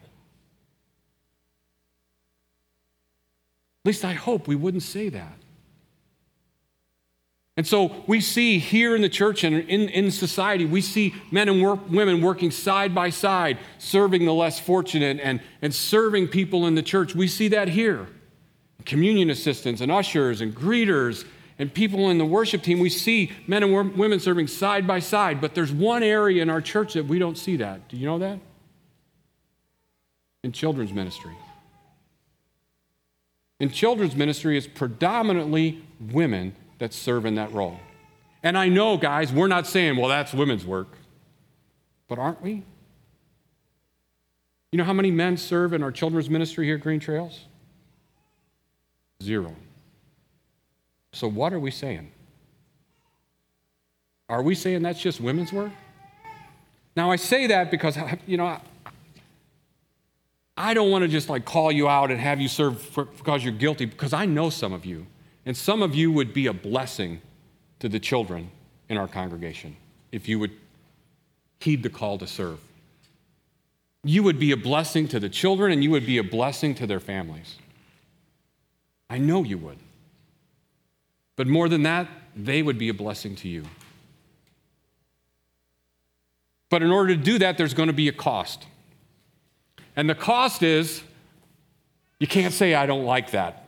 At 3.84 3.88
least 3.88 4.04
I 4.04 4.12
hope 4.12 4.46
we 4.46 4.54
wouldn't 4.54 4.84
say 4.84 5.08
that. 5.08 5.38
And 7.56 7.66
so 7.66 8.02
we 8.06 8.20
see 8.20 8.58
here 8.58 8.96
in 8.96 9.02
the 9.02 9.08
church 9.08 9.44
and 9.44 9.54
in, 9.54 9.88
in 9.90 10.10
society, 10.10 10.64
we 10.64 10.80
see 10.80 11.14
men 11.30 11.48
and 11.48 11.62
work, 11.62 11.80
women 11.90 12.22
working 12.22 12.50
side 12.50 12.94
by 12.94 13.10
side, 13.10 13.58
serving 13.78 14.24
the 14.24 14.32
less 14.32 14.58
fortunate 14.58 15.20
and, 15.22 15.40
and 15.60 15.74
serving 15.74 16.28
people 16.28 16.66
in 16.66 16.76
the 16.76 16.82
church. 16.82 17.14
We 17.14 17.28
see 17.28 17.48
that 17.48 17.68
here. 17.68 18.06
Communion 18.86 19.28
assistants 19.28 19.80
and 19.80 19.92
ushers 19.92 20.40
and 20.40 20.54
greeters 20.54 21.26
and 21.58 21.72
people 21.72 22.08
in 22.08 22.18
the 22.18 22.24
worship 22.24 22.62
team, 22.62 22.78
we 22.78 22.88
see 22.88 23.30
men 23.46 23.62
and 23.62 23.96
women 23.96 24.18
serving 24.18 24.46
side 24.46 24.86
by 24.86 25.00
side. 25.00 25.40
But 25.40 25.54
there's 25.54 25.72
one 25.72 26.02
area 26.02 26.40
in 26.40 26.48
our 26.48 26.60
church 26.60 26.94
that 26.94 27.06
we 27.06 27.18
don't 27.18 27.36
see 27.36 27.56
that. 27.56 27.88
Do 27.88 27.96
you 27.96 28.06
know 28.06 28.18
that? 28.18 28.38
In 30.42 30.52
children's 30.52 30.92
ministry. 30.92 31.32
In 33.62 33.70
children's 33.70 34.16
ministry, 34.16 34.58
it's 34.58 34.66
predominantly 34.66 35.84
women 36.10 36.56
that 36.78 36.92
serve 36.92 37.24
in 37.24 37.36
that 37.36 37.52
role. 37.52 37.78
And 38.42 38.58
I 38.58 38.68
know, 38.68 38.96
guys, 38.96 39.32
we're 39.32 39.46
not 39.46 39.68
saying, 39.68 39.96
well, 39.96 40.08
that's 40.08 40.34
women's 40.34 40.66
work. 40.66 40.88
But 42.08 42.18
aren't 42.18 42.42
we? 42.42 42.64
You 44.72 44.78
know 44.78 44.82
how 44.82 44.92
many 44.92 45.12
men 45.12 45.36
serve 45.36 45.74
in 45.74 45.82
our 45.84 45.92
children's 45.92 46.28
ministry 46.28 46.66
here 46.66 46.74
at 46.74 46.80
Green 46.80 46.98
Trails? 46.98 47.44
Zero. 49.22 49.54
So, 51.12 51.28
what 51.28 51.52
are 51.52 51.60
we 51.60 51.70
saying? 51.70 52.10
Are 54.28 54.42
we 54.42 54.56
saying 54.56 54.82
that's 54.82 55.00
just 55.00 55.20
women's 55.20 55.52
work? 55.52 55.70
Now, 56.96 57.12
I 57.12 57.16
say 57.16 57.46
that 57.46 57.70
because, 57.70 57.96
you 58.26 58.38
know, 58.38 58.60
I 60.56 60.74
don't 60.74 60.90
want 60.90 61.02
to 61.02 61.08
just 61.08 61.28
like 61.28 61.44
call 61.44 61.72
you 61.72 61.88
out 61.88 62.10
and 62.10 62.20
have 62.20 62.40
you 62.40 62.48
serve 62.48 62.80
for, 62.80 63.06
because 63.06 63.42
you're 63.42 63.54
guilty, 63.54 63.86
because 63.86 64.12
I 64.12 64.26
know 64.26 64.50
some 64.50 64.72
of 64.72 64.84
you. 64.84 65.06
And 65.46 65.56
some 65.56 65.82
of 65.82 65.94
you 65.94 66.12
would 66.12 66.32
be 66.32 66.46
a 66.46 66.52
blessing 66.52 67.20
to 67.80 67.88
the 67.88 67.98
children 67.98 68.50
in 68.88 68.96
our 68.96 69.08
congregation 69.08 69.76
if 70.12 70.28
you 70.28 70.38
would 70.38 70.52
heed 71.58 71.82
the 71.82 71.90
call 71.90 72.18
to 72.18 72.26
serve. 72.26 72.58
You 74.04 74.22
would 74.24 74.38
be 74.38 74.52
a 74.52 74.56
blessing 74.56 75.08
to 75.08 75.20
the 75.20 75.28
children 75.28 75.72
and 75.72 75.82
you 75.82 75.90
would 75.90 76.06
be 76.06 76.18
a 76.18 76.24
blessing 76.24 76.74
to 76.76 76.86
their 76.86 77.00
families. 77.00 77.56
I 79.08 79.18
know 79.18 79.44
you 79.44 79.58
would. 79.58 79.78
But 81.36 81.46
more 81.46 81.68
than 81.68 81.84
that, 81.84 82.08
they 82.36 82.62
would 82.62 82.78
be 82.78 82.88
a 82.88 82.94
blessing 82.94 83.36
to 83.36 83.48
you. 83.48 83.64
But 86.68 86.82
in 86.82 86.90
order 86.90 87.14
to 87.14 87.22
do 87.22 87.38
that, 87.38 87.58
there's 87.58 87.74
going 87.74 87.88
to 87.88 87.92
be 87.92 88.08
a 88.08 88.12
cost. 88.12 88.66
And 89.96 90.08
the 90.08 90.14
cost 90.14 90.62
is 90.62 91.02
you 92.18 92.26
can't 92.26 92.54
say, 92.54 92.74
I 92.74 92.86
don't 92.86 93.04
like 93.04 93.32
that. 93.32 93.66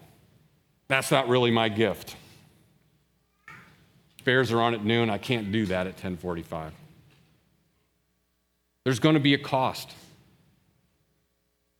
That's 0.88 1.10
not 1.10 1.28
really 1.28 1.50
my 1.50 1.68
gift. 1.68 2.16
Bears 4.24 4.52
are 4.52 4.60
on 4.60 4.74
at 4.74 4.84
noon. 4.84 5.10
I 5.10 5.18
can't 5.18 5.52
do 5.52 5.66
that 5.66 5.86
at 5.86 5.94
1045. 5.94 6.72
There's 8.84 8.98
going 8.98 9.14
to 9.14 9.20
be 9.20 9.34
a 9.34 9.38
cost. 9.38 9.90
If 9.90 9.94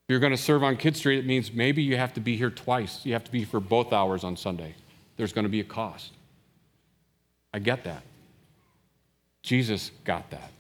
you're 0.09 0.21
going 0.21 0.33
to 0.33 0.37
serve 0.37 0.62
on 0.62 0.77
Kid 0.77 0.97
Street, 0.97 1.18
it 1.18 1.27
means 1.27 1.53
maybe 1.53 1.83
you 1.83 1.97
have 1.97 2.12
to 2.14 2.21
be 2.21 2.37
here 2.37 2.51
twice. 2.51 3.07
You 3.07 3.12
have 3.14 3.25
to 3.25 3.33
be 3.33 3.45
for 3.45 3.61
both 3.61 3.92
hours 3.92 4.25
on 4.25 4.37
Sunday. 4.37 4.75
There's 5.16 5.33
going 5.33 5.45
to 5.45 5.51
be 5.51 5.61
a 5.61 5.64
cost. 5.64 6.12
I 7.55 7.59
get 7.61 7.85
that. 7.85 8.03
Jesus 9.42 9.90
got 10.05 10.31
that. 10.31 10.51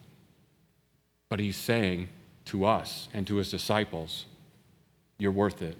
But 1.28 1.40
he's 1.40 1.56
saying 1.56 2.08
to 2.46 2.64
us 2.64 3.08
and 3.12 3.26
to 3.26 3.36
his 3.36 3.50
disciples, 3.50 4.26
You're 5.18 5.32
worth 5.32 5.62
it. 5.62 5.76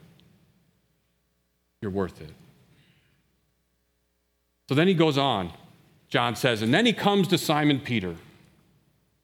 You're 1.81 1.91
worth 1.91 2.21
it. 2.21 2.31
So 4.69 4.75
then 4.75 4.89
he 4.89 4.95
goes 4.95 5.19
on, 5.19 5.53
John 6.09 6.37
says, 6.37 6.63
and 6.63 6.73
then 6.73 6.87
he 6.87 6.93
comes 6.93 7.29
to 7.29 7.39
Simon 7.39 7.81
Peter. 7.81 8.15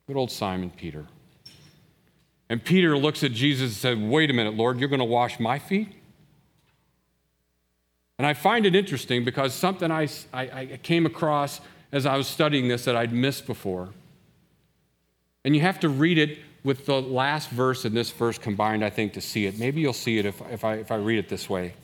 Good 0.06 0.16
old 0.16 0.30
Simon 0.30 0.70
Peter. 0.70 1.06
And 2.50 2.62
Peter 2.62 2.98
looks 2.98 3.22
at 3.22 3.32
Jesus 3.32 3.70
and 3.70 3.72
said, 3.72 4.10
Wait 4.10 4.28
a 4.28 4.32
minute, 4.32 4.54
Lord, 4.54 4.80
you're 4.80 4.88
going 4.88 4.98
to 4.98 5.04
wash 5.04 5.38
my 5.38 5.58
feet? 5.58 5.88
And 8.18 8.26
I 8.26 8.34
find 8.34 8.66
it 8.66 8.74
interesting 8.74 9.24
because 9.24 9.54
something 9.54 9.90
I, 9.90 10.08
I, 10.32 10.42
I, 10.42 10.80
came 10.82 11.06
across 11.06 11.62
as 11.90 12.04
I 12.04 12.16
was 12.18 12.26
studying 12.26 12.68
this 12.68 12.84
that 12.84 12.94
I'd 12.94 13.14
missed 13.14 13.46
before. 13.46 13.90
And 15.42 15.54
you 15.54 15.62
have 15.62 15.80
to 15.80 15.88
read 15.88 16.18
it 16.18 16.38
with 16.62 16.86
the 16.86 17.00
last 17.00 17.50
verse 17.50 17.84
and 17.84 17.96
this 17.96 18.10
verse 18.10 18.38
combined, 18.38 18.84
I 18.84 18.90
think, 18.90 19.14
to 19.14 19.20
see 19.20 19.46
it. 19.46 19.58
Maybe 19.58 19.80
you'll 19.80 19.92
see 19.92 20.18
it 20.18 20.26
if, 20.26 20.40
if, 20.50 20.64
I, 20.64 20.74
if 20.74 20.90
I 20.90 20.96
read 20.96 21.18
it 21.18 21.28
this 21.28 21.48
way. 21.48 21.74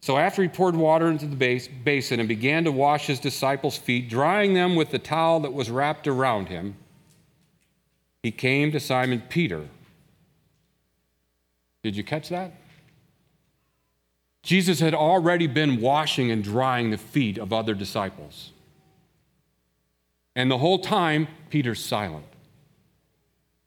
So 0.00 0.18
after 0.18 0.42
he 0.42 0.48
poured 0.48 0.76
water 0.76 1.08
into 1.08 1.26
the 1.26 1.36
base, 1.36 1.66
basin 1.66 2.20
and 2.20 2.28
began 2.28 2.64
to 2.64 2.72
wash 2.72 3.06
his 3.06 3.18
disciples' 3.18 3.78
feet, 3.78 4.10
drying 4.10 4.52
them 4.52 4.76
with 4.76 4.90
the 4.90 4.98
towel 4.98 5.40
that 5.40 5.54
was 5.54 5.70
wrapped 5.70 6.06
around 6.06 6.48
him, 6.48 6.76
he 8.22 8.30
came 8.30 8.70
to 8.72 8.80
Simon 8.80 9.22
Peter. 9.30 9.66
Did 11.82 11.96
you 11.96 12.04
catch 12.04 12.28
that? 12.28 12.52
Jesus 14.42 14.80
had 14.80 14.92
already 14.92 15.46
been 15.46 15.80
washing 15.80 16.30
and 16.30 16.44
drying 16.44 16.90
the 16.90 16.98
feet 16.98 17.38
of 17.38 17.50
other 17.50 17.72
disciples. 17.74 18.50
And 20.36 20.50
the 20.50 20.58
whole 20.58 20.80
time, 20.80 21.28
Peter's 21.48 21.82
silent. 21.82 22.26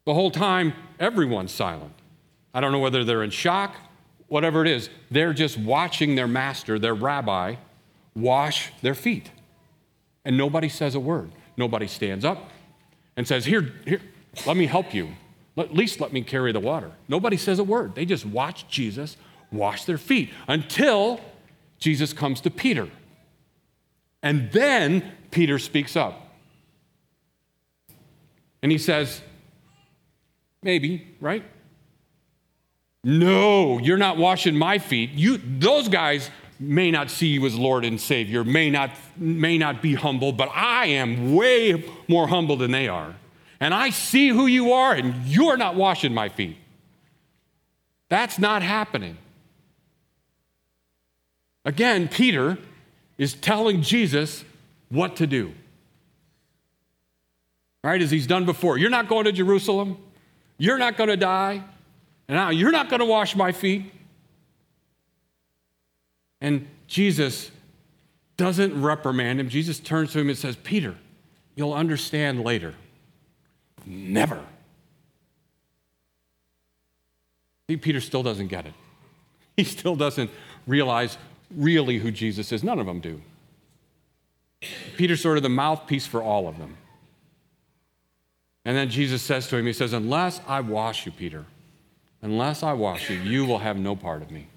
The 0.07 0.15
whole 0.15 0.31
time, 0.31 0.73
everyone's 0.99 1.51
silent. 1.51 1.93
I 2.51 2.61
don't 2.61 2.71
know 2.71 2.79
whether 2.79 3.03
they're 3.03 3.21
in 3.21 3.29
shock 3.29 3.75
whatever 4.27 4.61
it 4.61 4.67
is, 4.69 4.89
they're 5.09 5.33
just 5.33 5.57
watching 5.57 6.15
their 6.15 6.27
master, 6.27 6.77
their 6.77 6.93
rabbi, 6.93 7.55
wash 8.15 8.71
their 8.81 8.93
feet. 8.93 9.31
And 10.25 10.37
nobody 10.37 10.69
says 10.69 10.95
a 10.95 10.99
word. 10.99 11.31
Nobody 11.55 11.87
stands 11.87 12.25
up 12.25 12.49
and 13.15 13.27
says, 13.27 13.45
Here, 13.45 13.73
here, 13.85 14.01
let 14.45 14.57
me 14.57 14.65
help 14.65 14.93
you. 14.93 15.09
At 15.57 15.73
least 15.73 15.99
let 15.99 16.13
me 16.13 16.21
carry 16.21 16.51
the 16.51 16.59
water. 16.59 16.91
Nobody 17.07 17.37
says 17.37 17.57
a 17.57 17.63
word. 17.63 17.95
They 17.95 18.05
just 18.05 18.25
watch 18.25 18.67
Jesus 18.67 19.17
wash 19.51 19.85
their 19.85 19.97
feet 19.97 20.29
until 20.47 21.19
Jesus 21.79 22.13
comes 22.13 22.41
to 22.41 22.51
Peter. 22.51 22.89
And 24.21 24.51
then 24.51 25.13
Peter 25.31 25.57
speaks 25.57 25.95
up. 25.95 26.35
And 28.61 28.71
he 28.71 28.77
says, 28.77 29.21
Maybe, 30.63 31.15
right? 31.21 31.43
No, 33.03 33.79
you're 33.79 33.97
not 33.97 34.17
washing 34.17 34.55
my 34.55 34.79
feet. 34.79 35.11
You, 35.11 35.37
those 35.37 35.87
guys 35.87 36.29
may 36.59 36.91
not 36.91 37.09
see 37.09 37.27
you 37.27 37.45
as 37.45 37.55
Lord 37.55 37.85
and 37.85 38.01
Savior, 38.01 38.43
may 38.43 38.69
not, 38.69 38.91
may 39.15 39.57
not 39.57 39.81
be 39.81 39.93
humble, 39.93 40.31
but 40.31 40.49
I 40.53 40.87
am 40.87 41.35
way 41.35 41.85
more 42.07 42.27
humble 42.27 42.57
than 42.57 42.71
they 42.71 42.87
are. 42.87 43.15
And 43.59 43.73
I 43.73 43.91
see 43.91 44.29
who 44.29 44.45
you 44.47 44.73
are, 44.73 44.93
and 44.93 45.25
you're 45.25 45.57
not 45.57 45.75
washing 45.75 46.13
my 46.13 46.29
feet. 46.29 46.57
That's 48.09 48.39
not 48.39 48.61
happening. 48.61 49.17
Again, 51.65 52.07
Peter 52.07 52.57
is 53.17 53.33
telling 53.33 53.81
Jesus 53.81 54.43
what 54.89 55.15
to 55.17 55.27
do. 55.27 55.53
Right, 57.83 58.01
as 58.01 58.11
he's 58.11 58.27
done 58.27 58.45
before. 58.45 58.77
You're 58.77 58.89
not 58.89 59.07
going 59.07 59.25
to 59.25 59.31
Jerusalem. 59.31 59.97
You're 60.57 60.77
not 60.77 60.97
going 60.97 61.09
to 61.09 61.17
die. 61.17 61.63
And 62.27 62.35
now 62.35 62.49
you're 62.49 62.71
not 62.71 62.89
going 62.89 62.99
to 62.99 63.05
wash 63.05 63.35
my 63.35 63.51
feet. 63.51 63.91
And 66.41 66.67
Jesus 66.87 67.51
doesn't 68.35 68.79
reprimand 68.81 69.39
him. 69.39 69.49
Jesus 69.49 69.79
turns 69.79 70.13
to 70.13 70.19
him 70.19 70.29
and 70.29 70.37
says, 70.37 70.55
Peter, 70.55 70.95
you'll 71.55 71.73
understand 71.73 72.43
later. 72.43 72.75
Never. 73.85 74.43
See, 77.69 77.77
Peter 77.77 77.99
still 77.99 78.23
doesn't 78.23 78.47
get 78.47 78.65
it. 78.65 78.73
He 79.55 79.63
still 79.63 79.95
doesn't 79.95 80.29
realize 80.67 81.17
really 81.55 81.97
who 81.97 82.11
Jesus 82.11 82.51
is. 82.51 82.63
None 82.63 82.79
of 82.79 82.85
them 82.85 82.99
do. 82.99 83.21
Peter's 84.95 85.21
sort 85.21 85.37
of 85.37 85.43
the 85.43 85.49
mouthpiece 85.49 86.05
for 86.05 86.21
all 86.21 86.47
of 86.47 86.57
them. 86.57 86.77
And 88.67 88.75
then 88.75 88.89
Jesus 88.89 89.21
says 89.21 89.47
to 89.47 89.55
him, 89.55 89.65
He 89.65 89.71
says, 89.71 89.93
Unless 89.93 90.41
I 90.45 90.59
wash 90.59 91.05
you, 91.05 91.13
Peter, 91.13 91.45
Unless 92.21 92.63
I 92.63 92.73
wash 92.73 93.09
you, 93.09 93.17
you 93.17 93.45
will 93.45 93.59
have 93.59 93.77
no 93.77 93.95
part 93.95 94.21
of 94.21 94.29
me. 94.29 94.47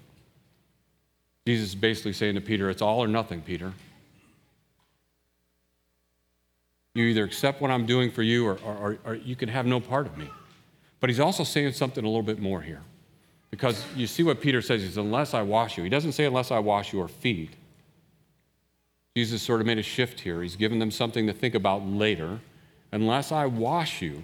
Jesus 1.47 1.69
is 1.69 1.75
basically 1.75 2.11
saying 2.11 2.35
to 2.35 2.41
Peter, 2.41 2.69
It's 2.69 2.81
all 2.81 3.01
or 3.01 3.07
nothing, 3.07 3.41
Peter. 3.41 3.71
You 6.93 7.05
either 7.05 7.23
accept 7.23 7.61
what 7.61 7.71
I'm 7.71 7.85
doing 7.85 8.11
for 8.11 8.21
you 8.21 8.45
or, 8.45 8.59
or, 8.65 8.97
or, 9.05 9.15
you 9.15 9.37
can 9.37 9.47
have 9.47 9.65
no 9.65 9.79
part 9.79 10.07
of 10.07 10.17
me. 10.17 10.29
But 10.99 11.09
he's 11.09 11.21
also 11.21 11.45
saying 11.45 11.71
something 11.71 12.03
a 12.03 12.07
little 12.07 12.21
bit 12.21 12.39
more 12.39 12.61
here. 12.61 12.81
Because 13.49 13.85
you 13.95 14.07
see 14.07 14.23
what 14.23 14.41
Peter 14.41 14.61
says, 14.61 14.81
he 14.81 14.87
says, 14.87 14.97
unless 14.97 15.33
I 15.33 15.41
wash 15.41 15.77
you. 15.77 15.85
He 15.85 15.89
doesn't 15.89 16.11
say 16.11 16.25
unless 16.25 16.51
I 16.51 16.59
wash 16.59 16.91
your 16.91 17.07
feet. 17.07 17.51
Jesus 19.15 19.41
sort 19.41 19.61
of 19.61 19.67
made 19.67 19.77
a 19.77 19.83
shift 19.83 20.19
here. 20.19 20.41
He's 20.41 20.57
given 20.57 20.79
them 20.79 20.91
something 20.91 21.27
to 21.27 21.33
think 21.33 21.55
about 21.55 21.87
later. 21.87 22.41
Unless 22.91 23.31
I 23.31 23.45
wash 23.45 24.01
you, 24.01 24.21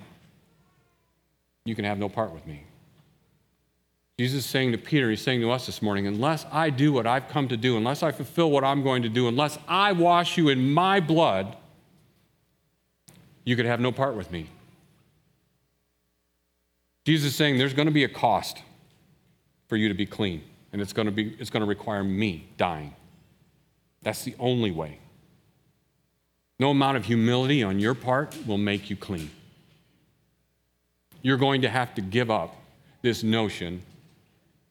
you 1.65 1.75
can 1.75 1.85
have 1.85 1.97
no 1.97 2.09
part 2.09 2.33
with 2.33 2.45
me. 2.45 2.63
Jesus 4.19 4.45
is 4.45 4.49
saying 4.49 4.71
to 4.71 4.77
Peter, 4.77 5.09
he's 5.09 5.21
saying 5.21 5.41
to 5.41 5.51
us 5.51 5.67
this 5.67 5.81
morning, 5.81 6.07
unless 6.07 6.45
I 6.51 6.71
do 6.71 6.91
what 6.91 7.05
I've 7.05 7.27
come 7.27 7.47
to 7.49 7.57
do, 7.57 7.77
unless 7.77 8.01
I 8.01 8.11
fulfill 8.11 8.49
what 8.49 8.63
I'm 8.63 8.81
going 8.81 9.03
to 9.03 9.09
do, 9.09 9.27
unless 9.27 9.59
I 9.67 9.91
wash 9.91 10.37
you 10.37 10.49
in 10.49 10.71
my 10.73 10.99
blood, 10.99 11.55
you 13.43 13.55
could 13.55 13.67
have 13.67 13.79
no 13.79 13.91
part 13.91 14.15
with 14.15 14.31
me. 14.31 14.49
Jesus 17.05 17.31
is 17.31 17.35
saying 17.35 17.57
there's 17.57 17.75
going 17.75 17.85
to 17.85 17.93
be 17.93 18.03
a 18.03 18.09
cost 18.09 18.63
for 19.67 19.77
you 19.77 19.87
to 19.87 19.93
be 19.93 20.05
clean, 20.05 20.41
and 20.73 20.81
it's 20.81 20.93
going 20.93 21.05
to, 21.05 21.11
be, 21.11 21.35
it's 21.39 21.51
going 21.51 21.61
to 21.61 21.67
require 21.67 22.03
me 22.03 22.47
dying. 22.57 22.95
That's 24.01 24.23
the 24.23 24.35
only 24.39 24.71
way. 24.71 24.99
No 26.59 26.71
amount 26.71 26.97
of 26.97 27.05
humility 27.05 27.63
on 27.63 27.79
your 27.79 27.93
part 27.93 28.35
will 28.47 28.57
make 28.57 28.89
you 28.89 28.95
clean. 28.95 29.29
You're 31.21 31.37
going 31.37 31.61
to 31.61 31.69
have 31.69 31.93
to 31.95 32.01
give 32.01 32.31
up 32.31 32.55
this 33.01 33.23
notion 33.23 33.81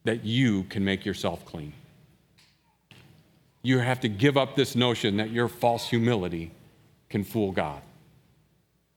that 0.05 0.25
you 0.25 0.65
can 0.65 0.85
make 0.85 1.05
yourself 1.05 1.45
clean. 1.45 1.73
You 3.63 3.79
have 3.79 4.01
to 4.01 4.09
give 4.09 4.37
up 4.37 4.55
this 4.57 4.77
notion 4.77 5.17
that 5.17 5.31
your 5.31 5.49
false 5.49 5.89
humility 5.89 6.53
can 7.09 7.25
fool 7.25 7.53
God. 7.53 7.83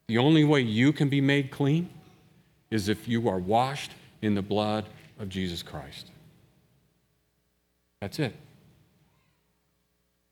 The 0.07 0.17
only 0.17 0.43
way 0.43 0.61
you 0.61 0.93
can 0.93 1.09
be 1.09 1.21
made 1.21 1.51
clean 1.51 1.89
is 2.71 2.89
if 2.89 3.07
you 3.07 3.29
are 3.29 3.37
washed 3.37 3.91
in 4.21 4.35
the 4.35 4.41
blood 4.41 4.85
of 5.19 5.29
Jesus 5.29 5.63
Christ. 5.63 6.11
That's 8.01 8.19
it. 8.19 8.35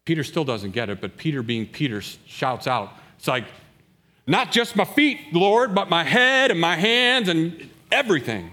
Peter 0.08 0.24
still 0.24 0.46
doesn't 0.46 0.72
get 0.72 0.90
it, 0.90 1.02
but 1.02 1.18
Peter, 1.18 1.44
being 1.44 1.66
Peter, 1.66 2.00
shouts 2.00 2.66
out, 2.66 2.94
It's 3.18 3.28
like, 3.28 3.44
not 4.26 4.54
just 4.54 4.78
my 4.78 4.86
feet, 4.86 5.20
Lord, 5.34 5.76
but 5.76 5.90
my 5.90 6.06
head 6.06 6.50
and 6.50 6.62
my 6.62 6.78
hands 6.78 7.28
and 7.28 7.70
everything. 7.92 8.50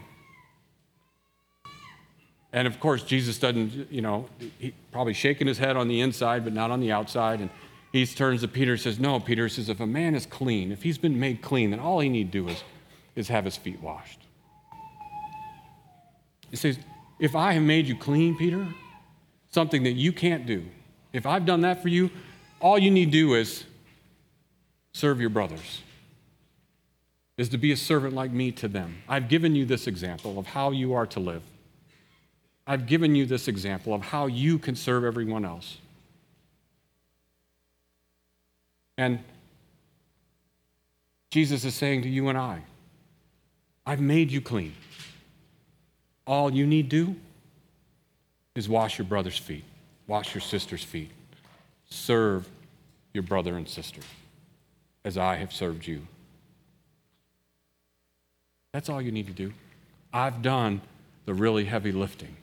And 2.53 2.67
of 2.67 2.81
course, 2.81 3.05
Jesus 3.05 3.39
doesn't, 3.39 3.93
you 3.93 4.03
know, 4.03 4.29
he 4.59 4.75
probably 4.91 5.13
shaking 5.13 5.47
his 5.47 5.57
head 5.57 5.77
on 5.77 5.87
the 5.87 6.01
inside, 6.01 6.43
but 6.43 6.53
not 6.53 6.73
on 6.73 6.81
the 6.81 6.91
outside. 6.91 7.41
And 7.41 7.51
he 7.93 8.05
turns 8.05 8.41
to 8.41 8.49
Peter 8.49 8.73
and 8.73 8.81
says, 8.81 8.99
No, 8.99 9.21
Peter 9.21 9.49
says, 9.49 9.69
if 9.69 9.79
a 9.79 9.87
man 9.87 10.17
is 10.17 10.27
clean, 10.27 10.73
if 10.73 10.83
he's 10.83 10.99
been 10.99 11.21
made 11.21 11.41
clean, 11.41 11.71
then 11.71 11.79
all 11.79 12.01
he 12.01 12.09
need 12.09 12.33
do 12.33 12.49
is, 12.49 12.65
is 13.15 13.29
have 13.29 13.45
his 13.45 13.57
feet 13.57 13.81
washed. 13.81 14.19
He 16.51 16.57
says, 16.57 16.81
If 17.21 17.37
I 17.37 17.53
have 17.53 17.63
made 17.63 17.87
you 17.87 17.95
clean, 17.95 18.37
Peter, 18.37 18.67
something 19.53 19.85
that 19.85 19.93
you 19.93 20.13
can't 20.13 20.47
do, 20.47 20.65
if 21.15 21.25
I've 21.25 21.47
done 21.47 21.63
that 21.63 21.81
for 21.81 21.89
you, 21.89 22.11
all 22.61 22.79
you 22.79 22.91
need 22.91 23.07
to 23.07 23.11
do 23.13 23.35
is 23.35 23.65
serve 24.93 25.21
your 25.21 25.31
brothers, 25.31 25.83
is 27.39 27.49
to 27.51 27.59
be 27.59 27.73
a 27.73 27.77
servant 27.77 28.15
like 28.15 28.33
me 28.33 28.51
to 28.53 28.69
them. 28.69 28.97
I've 29.09 29.29
given 29.29 29.55
you 29.55 29.65
this 29.65 29.87
example 29.87 30.39
of 30.39 30.47
how 30.47 30.73
you 30.73 30.93
are 30.93 31.07
to 31.07 31.21
live. 31.21 31.43
I've 32.67 32.87
given 32.87 33.15
you 33.15 33.27
this 33.27 33.49
example 33.49 33.95
of 33.95 34.03
how 34.03 34.27
you 34.27 34.59
can 34.59 34.75
serve 34.75 35.05
everyone 35.05 35.45
else. 35.45 35.79
And 38.99 39.21
Jesus 41.31 41.65
is 41.65 41.75
saying 41.75 42.03
to 42.03 42.09
you 42.09 42.29
and 42.29 42.39
I, 42.39 42.63
I've 43.87 44.01
made 44.01 44.31
you 44.31 44.41
clean. 44.41 44.75
All 46.27 46.53
you 46.53 46.67
need 46.67 46.91
to 46.91 47.07
do 47.07 47.17
is 48.55 48.69
wash 48.69 48.99
your 48.99 49.07
brother's 49.07 49.37
feet, 49.37 49.65
wash 50.07 50.35
your 50.35 50.41
sister's 50.41 50.83
feet, 50.83 51.11
serve 51.89 52.49
your 53.13 53.23
brother 53.23 53.57
and 53.57 53.69
sister 53.69 54.01
as 55.05 55.19
I 55.19 55.37
have 55.37 55.53
served 55.53 55.87
you. 55.87 56.07
That's 58.73 58.89
all 58.89 59.01
you 59.01 59.13
need 59.13 59.27
to 59.27 59.33
do. 59.33 59.53
I've 60.13 60.43
done 60.43 60.81
the 61.27 61.35
really 61.35 61.65
heavy 61.65 61.93
lifting. 61.93 62.37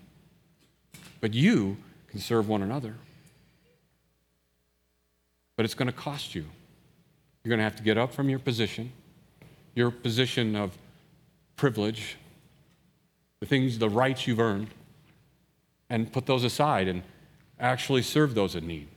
But 1.19 1.33
you 1.33 1.77
can 2.07 2.19
serve 2.19 2.47
one 2.47 2.61
another 2.61 2.95
but 5.61 5.65
it's 5.65 5.75
going 5.75 5.85
to 5.85 5.93
cost 5.93 6.33
you. 6.33 6.43
You're 7.43 7.49
going 7.49 7.59
to 7.59 7.63
have 7.63 7.75
to 7.75 7.83
get 7.83 7.95
up 7.95 8.15
from 8.15 8.29
your 8.29 8.39
position, 8.39 8.91
your 9.75 9.91
position 9.91 10.55
of 10.55 10.75
privilege, 11.55 12.17
the 13.39 13.45
things, 13.45 13.77
the 13.77 13.87
rights 13.87 14.25
you've 14.25 14.39
earned, 14.39 14.69
and 15.87 16.11
put 16.11 16.25
those 16.25 16.43
aside 16.43 16.87
and 16.87 17.03
actually 17.61 18.01
serve 18.01 18.35
those 18.35 18.55
in 18.55 18.67
need. 18.67 18.87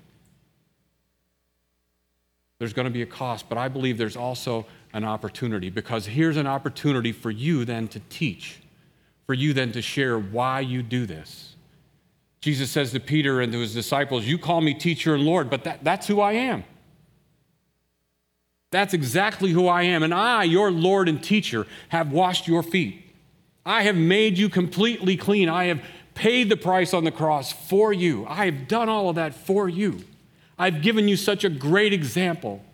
There's 2.59 2.72
going 2.72 2.87
to 2.87 2.90
be 2.90 3.03
a 3.03 3.07
cost, 3.07 3.48
but 3.48 3.59
I 3.59 3.68
believe 3.68 3.98
there's 3.98 4.16
also 4.16 4.66
an 4.92 5.05
opportunity 5.05 5.70
because 5.70 6.07
here's 6.07 6.37
an 6.37 6.46
opportunity 6.46 7.12
for 7.12 7.31
you 7.31 7.64
then 7.64 7.88
to 7.88 8.00
teach, 8.09 8.61
for 9.27 9.35
you 9.35 9.53
then 9.53 9.72
to 9.72 9.83
share 9.83 10.18
why 10.18 10.61
you 10.61 10.83
do 10.83 11.05
this. 11.05 11.57
Jesus 12.40 12.70
says 12.70 12.92
to 12.92 13.00
Peter 13.00 13.40
and 13.40 13.53
to 13.53 13.61
his 13.61 13.74
disciples, 13.74 14.24
You 14.24 14.38
call 14.38 14.61
me 14.61 14.74
teacher 14.74 15.14
and 15.14 15.24
Lord, 15.24 15.50
but 15.50 15.64
that, 15.64 15.83
that's 15.83 16.07
who 16.07 16.20
I 16.20 16.33
am. 16.33 16.64
That's 18.70 18.92
exactly 18.92 19.50
who 19.50 19.68
I 19.68 19.85
am. 19.85 20.03
And 20.03 20.12
I, 20.12 20.44
your 20.44 20.70
Lord 20.70 21.09
and 21.09 21.22
teacher, 21.22 21.66
have 21.90 22.12
washed 22.12 22.48
your 22.48 22.62
feet. 22.62 23.05
I 23.64 23.83
have 23.83 23.96
made 23.96 24.37
you 24.37 24.48
completely 24.48 25.16
clean. 25.16 25.48
I 25.48 25.64
have 25.66 25.81
paid 26.14 26.48
the 26.48 26.57
price 26.57 26.94
on 26.94 27.05
the 27.05 27.11
cross 27.11 27.53
for 27.53 27.92
you. 27.92 28.24
I 28.27 28.46
have 28.46 28.68
done 28.68 28.88
all 28.88 29.09
of 29.09 29.16
that 29.16 29.35
for 29.35 29.68
you. 29.68 30.05
I've 30.59 30.83
given 30.83 31.09
you 31.09 31.16
such 31.16 31.44
a 31.44 31.48
great 31.48 31.92
example 31.92 32.64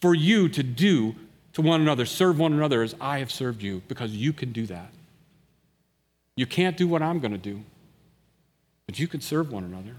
for 0.00 0.14
you 0.14 0.48
to 0.50 0.62
do 0.62 1.14
to 1.54 1.62
one 1.62 1.80
another, 1.80 2.04
serve 2.04 2.38
one 2.38 2.52
another 2.52 2.82
as 2.82 2.94
I 3.00 3.18
have 3.18 3.32
served 3.32 3.62
you, 3.62 3.82
because 3.88 4.12
you 4.12 4.32
can 4.32 4.52
do 4.52 4.66
that. 4.66 4.92
You 6.36 6.46
can't 6.46 6.76
do 6.76 6.86
what 6.86 7.02
I'm 7.02 7.18
going 7.18 7.32
to 7.32 7.38
do. 7.38 7.62
But 8.86 8.98
you 8.98 9.08
can 9.08 9.20
serve 9.20 9.50
one 9.50 9.64
another. 9.64 9.96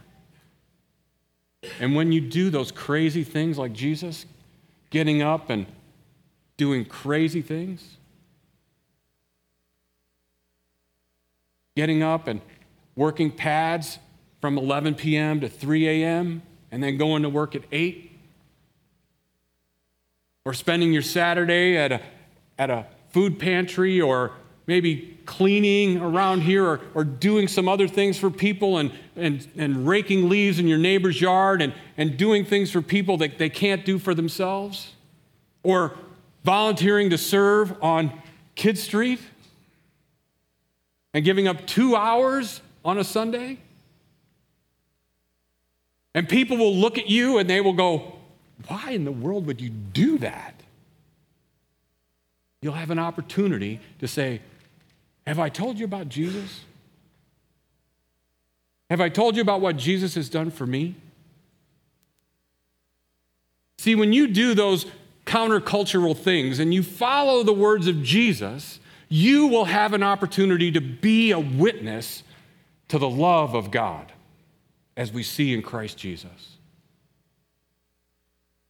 And 1.79 1.95
when 1.95 2.11
you 2.11 2.21
do 2.21 2.49
those 2.49 2.71
crazy 2.71 3.23
things 3.23 3.57
like 3.57 3.73
Jesus, 3.73 4.25
getting 4.89 5.21
up 5.21 5.49
and 5.49 5.65
doing 6.57 6.85
crazy 6.85 7.41
things, 7.41 7.97
getting 11.75 12.01
up 12.01 12.27
and 12.27 12.41
working 12.99 13.31
pads 13.31 13.97
from 14.41 14.57
11 14.57 14.93
p.m. 14.95 15.39
to 15.39 15.47
3 15.47 15.87
a.m., 15.87 16.41
and 16.69 16.83
then 16.83 16.97
going 16.97 17.23
to 17.23 17.29
work 17.29 17.55
at 17.55 17.63
8, 17.71 18.11
or 20.43 20.53
spending 20.53 20.91
your 20.91 21.01
Saturday 21.01 21.77
at 21.77 21.93
a, 21.93 22.01
at 22.57 22.69
a 22.69 22.85
food 23.11 23.39
pantry 23.39 24.01
or 24.01 24.33
maybe 24.67 25.17
cleaning 25.25 25.99
around 26.01 26.41
here 26.41 26.65
or, 26.65 26.81
or 26.93 27.03
doing 27.05 27.47
some 27.47 27.69
other 27.69 27.87
things 27.87 28.19
for 28.19 28.29
people 28.29 28.77
and, 28.77 28.91
and, 29.15 29.47
and 29.57 29.87
raking 29.87 30.27
leaves 30.27 30.59
in 30.59 30.67
your 30.67 30.77
neighbor's 30.77 31.21
yard 31.21 31.61
and, 31.61 31.73
and 31.97 32.17
doing 32.17 32.43
things 32.43 32.69
for 32.69 32.81
people 32.81 33.15
that 33.17 33.37
they 33.37 33.49
can't 33.49 33.85
do 33.85 33.97
for 33.97 34.13
themselves, 34.13 34.93
or 35.63 35.93
volunteering 36.43 37.09
to 37.09 37.17
serve 37.17 37.81
on 37.81 38.11
Kid 38.55 38.77
Street 38.77 39.21
and 41.13 41.23
giving 41.23 41.47
up 41.47 41.65
two 41.65 41.95
hours 41.95 42.61
on 42.83 42.97
a 42.97 43.03
Sunday. 43.03 43.59
And 46.13 46.27
people 46.27 46.57
will 46.57 46.75
look 46.75 46.97
at 46.97 47.09
you 47.09 47.37
and 47.37 47.49
they 47.49 47.61
will 47.61 47.73
go, 47.73 48.19
Why 48.67 48.91
in 48.91 49.05
the 49.05 49.11
world 49.11 49.45
would 49.45 49.61
you 49.61 49.69
do 49.69 50.17
that? 50.19 50.55
You'll 52.61 52.73
have 52.73 52.91
an 52.91 52.99
opportunity 52.99 53.79
to 53.99 54.07
say, 54.07 54.41
have 55.29 55.37
I 55.37 55.49
told 55.49 55.77
you 55.77 55.85
about 55.85 56.09
Jesus? 56.09 56.61
Have 58.89 58.99
I 58.99 59.09
told 59.09 59.35
you 59.35 59.43
about 59.43 59.61
what 59.61 59.77
Jesus 59.77 60.15
has 60.15 60.27
done 60.27 60.49
for 60.49 60.65
me? 60.65 60.95
See, 63.77 63.93
when 63.93 64.11
you 64.11 64.27
do 64.27 64.55
those 64.55 64.87
countercultural 65.27 66.17
things 66.17 66.57
and 66.57 66.73
you 66.73 66.81
follow 66.81 67.43
the 67.43 67.53
words 67.53 67.85
of 67.85 68.01
Jesus, 68.01 68.79
you 69.07 69.45
will 69.45 69.65
have 69.65 69.93
an 69.93 70.01
opportunity 70.01 70.71
to 70.71 70.81
be 70.81 71.29
a 71.29 71.39
witness 71.39 72.23
to 72.89 72.97
the 72.97 73.09
love 73.09 73.55
of 73.55 73.71
God 73.71 74.11
as 74.97 75.13
we 75.13 75.23
see 75.23 75.53
in 75.53 75.61
Christ 75.61 75.97
Jesus. 75.97 76.57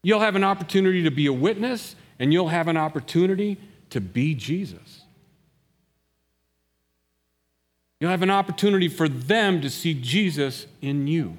You'll 0.04 0.20
have 0.20 0.36
an 0.36 0.44
opportunity 0.44 1.04
to 1.04 1.12
be 1.12 1.26
a 1.26 1.34
witness 1.34 1.96
and 2.20 2.32
you'll 2.32 2.50
have 2.50 2.68
an 2.68 2.78
opportunity 2.78 3.58
to 3.90 4.00
be 4.00 4.36
Jesus. 4.36 5.02
You'll 8.00 8.12
have 8.12 8.22
an 8.22 8.30
opportunity 8.30 8.88
for 8.88 9.10
them 9.10 9.62
to 9.62 9.70
see 9.70 9.94
Jesus 9.94 10.68
in 10.82 11.08
you 11.08 11.38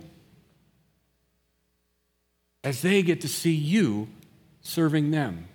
as 2.62 2.82
they 2.82 3.02
get 3.02 3.22
to 3.22 3.28
see 3.28 3.54
you 3.54 4.08
serving 4.60 5.10
them 5.10 5.46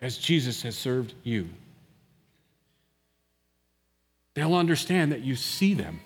as 0.00 0.18
Jesus 0.18 0.62
has 0.62 0.76
served 0.76 1.14
you. 1.24 1.48
They'll 4.34 4.54
understand 4.54 5.12
that 5.12 5.22
you 5.22 5.34
see 5.34 5.74
them. 5.74 6.00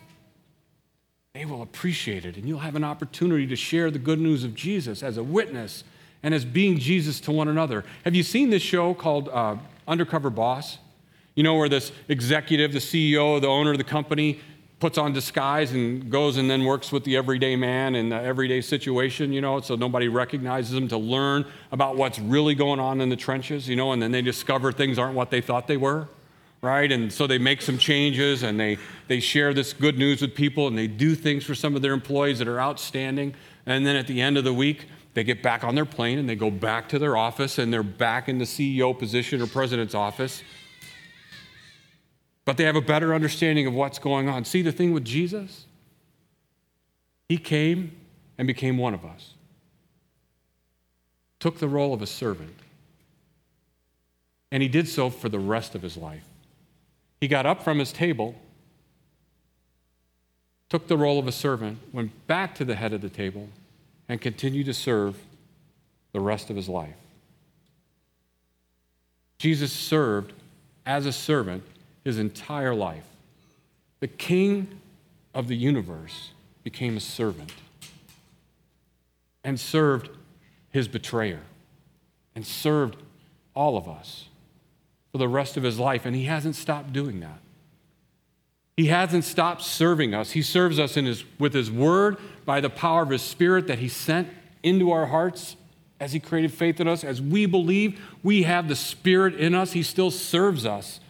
They 1.33 1.45
will 1.45 1.63
appreciate 1.63 2.25
it, 2.25 2.37
and 2.37 2.49
you'll 2.49 2.59
have 2.59 2.75
an 2.75 2.83
opportunity 2.83 3.47
to 3.47 3.55
share 3.55 3.93
the 3.93 4.01
good 4.01 4.19
news 4.19 4.43
of 4.43 4.53
Jesus 4.57 5.01
as 5.01 5.17
a 5.17 5.23
witness 5.23 5.85
and 6.25 6.35
as 6.35 6.45
being 6.45 6.77
Jesus 6.77 7.21
to 7.21 7.31
one 7.31 7.47
another. 7.47 7.85
Have 8.05 8.17
you 8.17 8.25
seen 8.25 8.51
this 8.51 8.63
show 8.63 8.95
called 8.95 9.29
uh, 9.29 9.55
Undercover 9.87 10.29
Boss? 10.31 10.79
You 11.37 11.45
know, 11.45 11.55
where 11.55 11.69
this 11.69 11.93
executive, 12.09 12.73
the 12.73 12.81
CEO, 12.81 13.41
the 13.41 13.47
owner 13.47 13.71
of 13.71 13.79
the 13.79 13.85
company, 13.85 14.41
puts 14.81 14.99
on 14.99 15.13
disguise 15.13 15.71
and 15.71 16.11
goes 16.11 16.37
and 16.37 16.51
then 16.51 16.65
works 16.65 16.91
with 16.91 17.05
the 17.05 17.17
everyday 17.17 17.55
man 17.55 17.95
in 17.95 18.09
the 18.09 18.21
everyday 18.21 18.61
situation, 18.61 19.33
you 19.33 19.41
know, 19.41 19.61
so 19.61 19.77
nobody 19.77 20.09
recognizes 20.09 20.75
him 20.77 20.89
to 20.89 20.99
learn 20.99 21.47
about 21.71 21.97
what's 21.97 22.19
really 22.19 22.57
going 22.57 22.81
on 22.81 23.01
in 23.01 23.09
the 23.09 23.15
trenches, 23.15 23.69
you 23.69 23.77
know, 23.77 23.93
and 23.93 24.03
then 24.03 24.11
they 24.11 24.23
discover 24.23 24.73
things 24.73 24.99
aren't 24.99 25.15
what 25.15 25.31
they 25.31 25.41
thought 25.41 25.69
they 25.69 25.77
were, 25.77 26.09
right? 26.63 26.91
And 26.91 27.13
so 27.13 27.27
they 27.27 27.39
make 27.39 27.63
some 27.63 27.79
changes 27.79 28.43
and 28.43 28.59
they, 28.59 28.79
they 29.09 29.21
share 29.21 29.55
this 29.55 29.73
good 29.73 29.99
news 29.99 30.21
with 30.21 30.35
people 30.35 30.67
and 30.67 30.77
they 30.77 30.87
do 30.87 31.15
things 31.15 31.45
for 31.45 31.55
some 31.55 31.75
of 31.75 31.83
their 31.83 31.93
employees 31.93 32.39
that 32.39 32.49
are 32.49 32.61
outstanding. 32.61 33.35
And 33.67 33.87
then 33.87 33.97
at 33.97 34.07
the 34.07 34.21
end 34.21 34.37
of 34.37 34.45
the 34.45 34.53
week, 34.53 34.87
they 35.15 35.25
get 35.25 35.43
back 35.43 35.65
on 35.65 35.75
their 35.75 35.85
plane 35.85 36.19
and 36.19 36.29
they 36.29 36.37
go 36.37 36.51
back 36.51 36.89
to 36.91 36.99
their 36.99 37.17
office 37.17 37.59
and 37.59 37.73
they're 37.73 37.83
back 37.83 38.29
in 38.29 38.39
the 38.39 38.45
CEO 38.45 38.97
position 38.99 39.41
or 39.41 39.47
president's 39.47 39.95
office 39.95 40.43
but 42.51 42.57
they 42.57 42.65
have 42.65 42.75
a 42.75 42.81
better 42.81 43.15
understanding 43.15 43.67
of 43.67 43.75
what's 43.75 44.01
going 44.01 44.29
on. 44.29 44.45
See 44.45 44.61
the 44.61 44.73
thing 44.73 44.93
with 44.93 45.05
Jesus? 45.05 45.67
He 47.29 47.39
came 47.39 47.97
and 48.39 48.47
became 48.47 48.77
one 48.77 48.93
of 48.93 49.05
us, 49.05 49.35
took 51.39 51.59
the 51.59 51.69
role 51.69 51.95
of 51.95 52.03
a 52.03 52.09
servant, 52.09 52.57
and 54.51 54.65
he 54.65 54.69
did 54.69 54.89
so 54.89 55.11
for 55.11 55.29
the 55.29 55.39
rest 55.39 55.77
of 55.77 55.83
his 55.83 55.97
life. 55.97 56.25
He 57.21 57.29
got 57.29 57.45
up 57.45 57.63
from 57.63 57.79
his 57.79 57.93
table, 57.93 58.35
took 60.69 60.89
the 60.89 60.97
role 60.97 61.19
of 61.19 61.27
a 61.27 61.33
servant, 61.33 61.79
went 61.93 62.27
back 62.27 62.55
to 62.57 62.65
the 62.65 62.77
head 62.77 62.93
of 62.93 63.03
the 63.03 63.11
table, 63.11 63.49
and 64.09 64.21
continued 64.21 64.67
to 64.67 64.75
serve 64.75 65.17
the 66.13 66.21
rest 66.21 66.51
of 66.51 66.57
his 66.57 66.69
life. 66.69 66.97
Jesus 69.39 69.73
served 69.73 70.33
as 70.87 71.07
a 71.07 71.13
servant 71.13 71.63
his 72.05 72.19
entire 72.19 72.75
life. 72.75 73.05
The 74.01 74.09
king 74.09 74.81
of 75.35 75.49
the 75.49 75.57
universe 75.57 76.31
became 76.65 76.97
a 76.97 77.01
servant 77.01 77.53
and 79.45 79.61
served 79.61 80.11
his 80.71 80.89
betrayer 80.89 81.41
and 82.35 82.47
served 82.47 82.97
all 83.55 83.77
of 83.77 83.89
us 83.89 84.30
for 85.13 85.19
the 85.19 85.29
rest 85.29 85.57
of 85.57 85.63
his 85.63 85.79
life. 85.79 86.07
And 86.07 86.15
he 86.15 86.25
hasn't 86.25 86.57
stopped 86.57 86.93
doing 86.93 87.21
that. 87.21 87.41
He 88.77 88.87
hasn't 88.87 89.25
stopped 89.25 89.63
serving 89.63 90.15
us. 90.15 90.33
He 90.33 90.43
serves 90.43 90.79
us 90.79 90.97
in 90.97 91.05
his, 91.05 91.25
with 91.39 91.53
his 91.53 91.71
word 91.71 92.17
by 92.45 92.61
the 92.61 92.71
power 92.71 93.03
of 93.03 93.11
his 93.11 93.23
spirit 93.23 93.67
that 93.67 93.79
he 93.79 93.89
sent 93.89 94.29
into 94.63 94.91
our 94.91 95.07
hearts 95.07 95.57
as 95.99 96.13
he 96.13 96.21
created 96.21 96.53
faith 96.53 96.81
in 96.81 96.89
us. 96.89 97.05
As 97.05 97.21
we 97.21 97.45
believe 97.45 98.01
we 98.23 98.45
have 98.45 98.69
the 98.69 98.77
spirit 98.77 99.35
in 99.35 99.55
us, 99.55 99.73
he 99.73 99.83
still 99.83 100.11
serves 100.11 100.65
us 100.65 101.01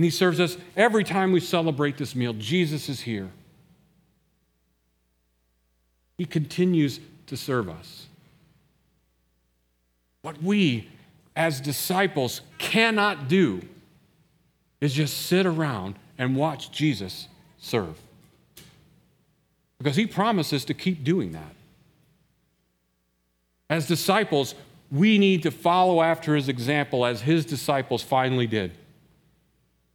and 0.00 0.04
He 0.06 0.10
serves 0.10 0.40
us 0.40 0.56
every 0.78 1.04
time 1.04 1.30
we 1.30 1.40
celebrate 1.40 1.98
this 1.98 2.14
meal. 2.14 2.32
Jesus 2.32 2.88
is 2.88 3.00
here. 3.00 3.30
He 6.16 6.24
continues 6.24 7.00
to 7.26 7.36
serve 7.36 7.68
us. 7.68 8.06
What 10.22 10.42
we 10.42 10.88
as 11.40 11.58
disciples 11.58 12.42
cannot 12.58 13.26
do 13.26 13.62
is 14.82 14.92
just 14.92 15.22
sit 15.26 15.46
around 15.46 15.94
and 16.18 16.36
watch 16.36 16.70
Jesus 16.70 17.28
serve. 17.56 17.98
Because 19.78 19.96
he 19.96 20.06
promises 20.06 20.66
to 20.66 20.74
keep 20.74 21.02
doing 21.02 21.32
that. 21.32 21.54
As 23.70 23.86
disciples, 23.86 24.54
we 24.90 25.16
need 25.16 25.42
to 25.44 25.50
follow 25.50 26.02
after 26.02 26.36
his 26.36 26.50
example 26.50 27.06
as 27.06 27.22
his 27.22 27.46
disciples 27.46 28.02
finally 28.02 28.46
did 28.46 28.72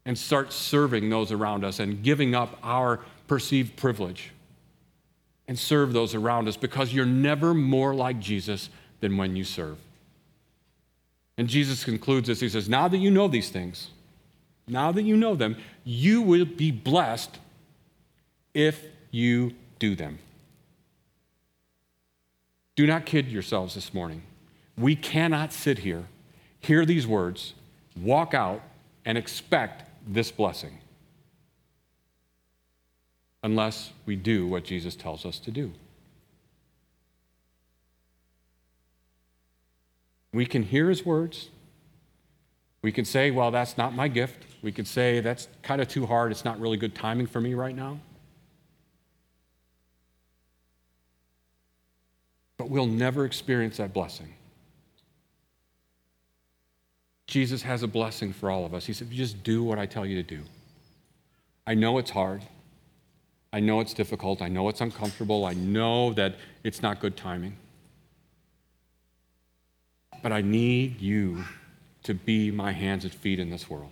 and 0.03 0.17
start 0.17 0.51
serving 0.51 1.11
those 1.11 1.31
around 1.31 1.63
us 1.63 1.79
and 1.79 2.01
giving 2.01 2.33
up 2.33 2.57
our 2.63 3.01
perceived 3.27 3.75
privilege 3.75 4.31
and 5.47 5.59
serve 5.59 5.93
those 5.93 6.15
around 6.15 6.47
us 6.47 6.57
because 6.57 6.91
you're 6.91 7.05
never 7.05 7.53
more 7.53 7.93
like 7.93 8.19
Jesus 8.19 8.71
than 8.99 9.15
when 9.15 9.35
you 9.35 9.43
serve. 9.43 9.77
And 11.37 11.47
Jesus 11.47 11.83
concludes 11.83 12.27
this. 12.27 12.39
He 12.39 12.49
says, 12.49 12.69
Now 12.69 12.87
that 12.87 12.97
you 12.97 13.11
know 13.11 13.27
these 13.27 13.49
things, 13.49 13.89
now 14.67 14.91
that 14.91 15.03
you 15.03 15.17
know 15.17 15.35
them, 15.35 15.57
you 15.83 16.21
will 16.21 16.45
be 16.45 16.71
blessed 16.71 17.39
if 18.53 18.85
you 19.11 19.53
do 19.79 19.95
them. 19.95 20.19
Do 22.75 22.87
not 22.87 23.05
kid 23.05 23.27
yourselves 23.31 23.75
this 23.75 23.93
morning. 23.93 24.23
We 24.77 24.95
cannot 24.95 25.53
sit 25.53 25.79
here, 25.79 26.05
hear 26.59 26.85
these 26.85 27.07
words, 27.07 27.53
walk 27.95 28.33
out, 28.33 28.61
and 29.05 29.17
expect 29.17 29.83
this 30.07 30.31
blessing 30.31 30.79
unless 33.43 33.91
we 34.05 34.15
do 34.15 34.47
what 34.47 34.63
Jesus 34.63 34.95
tells 34.95 35.25
us 35.25 35.39
to 35.39 35.51
do. 35.51 35.71
We 40.35 40.45
can 40.45 40.63
hear 40.63 40.89
his 40.89 41.05
words. 41.05 41.47
We 42.81 42.91
can 42.91 43.05
say, 43.05 43.31
well, 43.31 43.51
that's 43.51 43.77
not 43.77 43.95
my 43.95 44.09
gift. 44.09 44.45
We 44.61 44.73
could 44.73 44.85
say, 44.85 45.21
that's 45.21 45.47
kind 45.63 45.79
of 45.79 45.87
too 45.87 46.05
hard. 46.05 46.29
It's 46.33 46.43
not 46.43 46.59
really 46.59 46.75
good 46.75 46.93
timing 46.93 47.25
for 47.25 47.39
me 47.39 47.53
right 47.53 47.73
now. 47.73 48.01
But 52.57 52.69
we'll 52.69 52.85
never 52.85 53.23
experience 53.23 53.77
that 53.77 53.93
blessing. 53.93 54.33
Jesus 57.27 57.61
has 57.61 57.81
a 57.81 57.87
blessing 57.87 58.33
for 58.33 58.51
all 58.51 58.65
of 58.65 58.73
us. 58.73 58.85
He 58.85 58.91
said, 58.91 59.09
just 59.11 59.41
do 59.41 59.63
what 59.63 59.79
I 59.79 59.85
tell 59.85 60.05
you 60.05 60.21
to 60.21 60.35
do. 60.35 60.41
I 61.65 61.75
know 61.75 61.97
it's 61.97 62.11
hard. 62.11 62.41
I 63.53 63.61
know 63.61 63.79
it's 63.79 63.93
difficult. 63.93 64.41
I 64.41 64.49
know 64.49 64.67
it's 64.67 64.81
uncomfortable. 64.81 65.45
I 65.45 65.53
know 65.53 66.11
that 66.13 66.35
it's 66.65 66.81
not 66.81 66.99
good 66.99 67.15
timing. 67.15 67.55
But 70.25 70.31
I 70.31 70.41
need 70.41 70.99
you 71.01 71.45
to 72.01 72.15
be 72.15 72.49
my 72.49 72.71
hands 72.71 73.03
and 73.03 73.13
feet 73.13 73.39
in 73.39 73.51
this 73.51 73.69
world. 73.69 73.91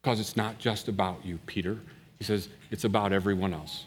Because 0.00 0.20
it's 0.20 0.36
not 0.36 0.60
just 0.60 0.86
about 0.86 1.26
you, 1.26 1.40
Peter. 1.46 1.80
He 2.16 2.24
says, 2.24 2.48
it's 2.70 2.84
about 2.84 3.12
everyone 3.12 3.52
else. 3.52 3.86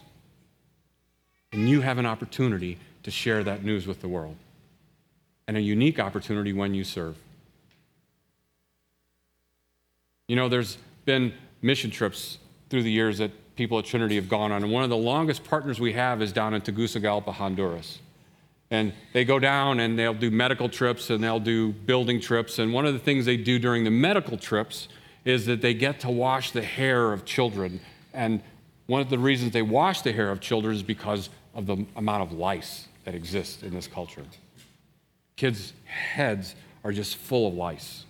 And 1.53 1.69
you 1.69 1.79
have 1.79 1.97
an 1.97 2.05
opportunity 2.05 2.77
to 3.03 3.09
share 3.09 3.41
that 3.45 3.63
news 3.63 3.87
with 3.87 4.01
the 4.01 4.09
world 4.09 4.35
and 5.47 5.55
a 5.55 5.61
unique 5.61 5.97
opportunity 5.97 6.51
when 6.51 6.73
you 6.73 6.83
serve. 6.83 7.15
You 10.27 10.35
know, 10.35 10.49
there's 10.49 10.77
been 11.05 11.33
mission 11.61 11.89
trips 11.89 12.37
through 12.69 12.83
the 12.83 12.91
years 12.91 13.19
that 13.19 13.31
people 13.55 13.79
at 13.79 13.85
Trinity 13.85 14.15
have 14.15 14.27
gone 14.27 14.51
on, 14.51 14.61
and 14.61 14.73
one 14.73 14.83
of 14.83 14.89
the 14.89 14.97
longest 14.97 15.45
partners 15.45 15.79
we 15.79 15.93
have 15.93 16.21
is 16.21 16.33
down 16.33 16.53
in 16.53 16.61
Tegucigalpa, 16.61 17.31
Honduras. 17.31 17.99
And 18.75 18.91
they 19.13 19.23
go 19.23 19.39
down 19.39 19.79
and 19.79 19.97
they'll 19.97 20.13
do 20.13 20.29
medical 20.29 20.67
trips 20.67 21.09
and 21.09 21.23
they'll 21.23 21.39
do 21.39 21.71
building 21.71 22.19
trips. 22.19 22.59
And 22.59 22.73
one 22.73 22.85
of 22.85 22.91
the 22.91 22.99
things 22.99 23.25
they 23.25 23.37
do 23.37 23.57
during 23.57 23.85
the 23.85 23.89
medical 23.89 24.37
trips 24.37 24.89
is 25.23 25.45
that 25.45 25.61
they 25.61 25.73
get 25.73 26.01
to 26.01 26.09
wash 26.09 26.51
the 26.51 26.61
hair 26.61 27.13
of 27.13 27.23
children. 27.23 27.79
And 28.13 28.41
one 28.87 28.99
of 28.99 29.09
the 29.09 29.17
reasons 29.17 29.53
they 29.53 29.61
wash 29.61 30.01
the 30.01 30.11
hair 30.11 30.29
of 30.29 30.41
children 30.41 30.75
is 30.75 30.83
because 30.83 31.29
of 31.53 31.67
the 31.67 31.85
amount 31.95 32.23
of 32.23 32.33
lice 32.33 32.89
that 33.05 33.15
exists 33.15 33.63
in 33.63 33.73
this 33.73 33.87
culture. 33.87 34.25
Kids' 35.37 35.71
heads 35.85 36.55
are 36.83 36.91
just 36.91 37.15
full 37.15 37.47
of 37.47 37.53
lice. 37.53 38.03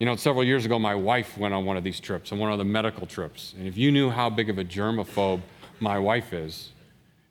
You 0.00 0.04
know, 0.04 0.16
several 0.16 0.44
years 0.44 0.66
ago, 0.66 0.78
my 0.78 0.94
wife 0.94 1.38
went 1.38 1.54
on 1.54 1.64
one 1.64 1.78
of 1.78 1.84
these 1.84 1.98
trips, 1.98 2.30
on 2.30 2.38
one 2.38 2.52
of 2.52 2.58
the 2.58 2.64
medical 2.64 3.06
trips. 3.06 3.54
And 3.56 3.66
if 3.66 3.78
you 3.78 3.90
knew 3.90 4.10
how 4.10 4.28
big 4.28 4.50
of 4.50 4.58
a 4.58 4.64
germaphobe 4.64 5.40
my 5.80 5.98
wife 5.98 6.34
is, 6.34 6.72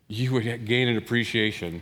you 0.08 0.34
would 0.34 0.66
gain 0.66 0.88
an 0.88 0.98
appreciation 0.98 1.82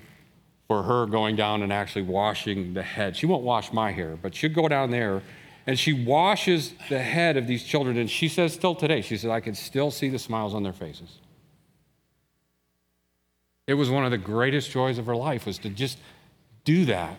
for 0.68 0.84
her 0.84 1.06
going 1.06 1.36
down 1.36 1.64
and 1.64 1.74
actually 1.74 2.04
washing 2.04 2.74
the 2.74 2.84
head. 2.84 3.16
She 3.16 3.26
won't 3.26 3.44
wash 3.44 3.74
my 3.74 3.92
hair, 3.92 4.18
but 4.22 4.34
she'll 4.34 4.54
go 4.54 4.68
down 4.68 4.92
there 4.92 5.22
and 5.68 5.78
she 5.78 5.92
washes 5.92 6.74
the 6.90 7.00
head 7.00 7.38
of 7.38 7.46
these 7.46 7.64
children. 7.64 7.98
And 7.98 8.10
she 8.10 8.28
says, 8.28 8.54
still 8.54 8.74
today, 8.74 9.02
she 9.02 9.18
says, 9.18 9.30
I 9.30 9.42
can 9.42 9.54
still 9.54 9.92
see 9.92 10.10
the 10.10 10.18
smiles 10.18 10.54
on 10.56 10.64
their 10.64 10.74
faces. 10.74 11.18
It 13.68 13.74
was 13.76 13.90
one 13.90 14.06
of 14.06 14.12
the 14.12 14.18
greatest 14.18 14.72
joys 14.72 14.98
of 14.98 15.06
her 15.06 15.16
life 15.16 15.46
was 15.46 15.58
to 15.60 15.70
just 15.70 15.98
do 16.64 16.86
that. 16.86 17.18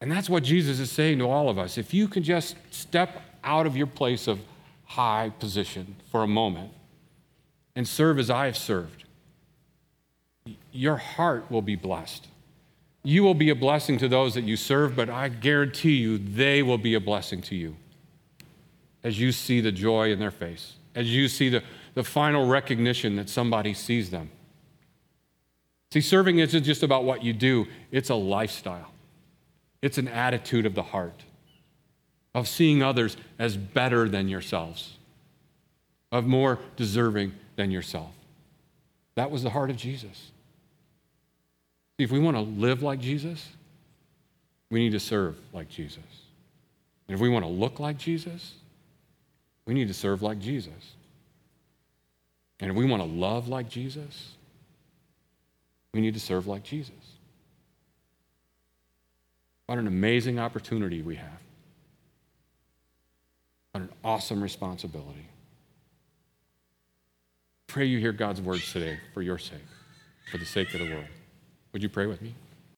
And 0.00 0.10
that's 0.10 0.30
what 0.30 0.42
Jesus 0.42 0.80
is 0.80 0.90
saying 0.90 1.18
to 1.18 1.28
all 1.28 1.48
of 1.48 1.58
us. 1.58 1.78
If 1.78 1.92
you 1.92 2.08
can 2.08 2.22
just 2.22 2.56
step 2.70 3.22
out 3.44 3.66
of 3.66 3.76
your 3.76 3.86
place 3.86 4.26
of 4.28 4.40
high 4.84 5.32
position 5.38 5.96
for 6.10 6.22
a 6.22 6.26
moment 6.26 6.72
and 7.74 7.86
serve 7.86 8.18
as 8.18 8.30
I 8.30 8.46
have 8.46 8.56
served, 8.56 9.04
your 10.72 10.96
heart 10.96 11.50
will 11.50 11.62
be 11.62 11.76
blessed. 11.76 12.28
You 13.04 13.22
will 13.22 13.34
be 13.34 13.50
a 13.50 13.54
blessing 13.54 13.98
to 13.98 14.08
those 14.08 14.34
that 14.34 14.44
you 14.44 14.56
serve, 14.56 14.94
but 14.94 15.10
I 15.10 15.28
guarantee 15.28 15.96
you 15.96 16.18
they 16.18 16.62
will 16.62 16.78
be 16.78 16.94
a 16.94 17.00
blessing 17.00 17.42
to 17.42 17.54
you 17.54 17.76
as 19.02 19.18
you 19.18 19.32
see 19.32 19.60
the 19.60 19.72
joy 19.72 20.12
in 20.12 20.18
their 20.18 20.30
face, 20.30 20.74
as 20.94 21.12
you 21.12 21.28
see 21.28 21.48
the, 21.48 21.62
the 21.94 22.04
final 22.04 22.46
recognition 22.46 23.16
that 23.16 23.28
somebody 23.28 23.74
sees 23.74 24.10
them. 24.10 24.30
See, 25.90 26.00
serving 26.00 26.38
isn't 26.38 26.62
just 26.62 26.82
about 26.82 27.04
what 27.04 27.22
you 27.22 27.32
do, 27.32 27.66
it's 27.90 28.10
a 28.10 28.14
lifestyle, 28.14 28.92
it's 29.82 29.98
an 29.98 30.08
attitude 30.08 30.64
of 30.64 30.74
the 30.74 30.82
heart, 30.82 31.24
of 32.34 32.48
seeing 32.48 32.82
others 32.82 33.16
as 33.38 33.56
better 33.56 34.08
than 34.08 34.28
yourselves, 34.28 34.98
of 36.12 36.24
more 36.24 36.60
deserving 36.76 37.34
than 37.62 37.70
yourself. 37.70 38.10
That 39.14 39.30
was 39.30 39.44
the 39.44 39.50
heart 39.50 39.70
of 39.70 39.76
Jesus. 39.76 40.32
See, 41.96 42.04
if 42.04 42.10
we 42.10 42.18
want 42.18 42.36
to 42.36 42.42
live 42.42 42.82
like 42.82 42.98
Jesus, 42.98 43.50
we 44.68 44.80
need 44.80 44.92
to 44.92 45.00
serve 45.00 45.36
like 45.52 45.68
Jesus. 45.68 46.02
And 47.06 47.14
if 47.14 47.20
we 47.20 47.28
want 47.28 47.44
to 47.44 47.50
look 47.50 47.78
like 47.78 47.98
Jesus, 47.98 48.54
we 49.64 49.74
need 49.74 49.86
to 49.86 49.94
serve 49.94 50.22
like 50.22 50.40
Jesus. 50.40 50.94
And 52.58 52.68
if 52.68 52.76
we 52.76 52.84
want 52.84 53.00
to 53.00 53.08
love 53.08 53.46
like 53.46 53.68
Jesus, 53.68 54.34
we 55.94 56.00
need 56.00 56.14
to 56.14 56.20
serve 56.20 56.48
like 56.48 56.64
Jesus. 56.64 56.94
What 59.66 59.78
an 59.78 59.86
amazing 59.86 60.40
opportunity 60.40 61.00
we 61.00 61.14
have. 61.14 61.40
What 63.70 63.82
an 63.82 63.88
awesome 64.02 64.42
responsibility. 64.42 65.28
Pray 67.72 67.86
you 67.86 67.98
hear 67.98 68.12
God's 68.12 68.38
words 68.38 68.70
today 68.70 68.98
for 69.14 69.22
your 69.22 69.38
sake, 69.38 69.64
for 70.30 70.36
the 70.36 70.44
sake 70.44 70.74
of 70.74 70.80
the 70.80 70.90
world. 70.90 71.06
Would 71.72 71.82
you 71.82 71.88
pray 71.88 72.04
with 72.04 72.20
me? 72.20 72.34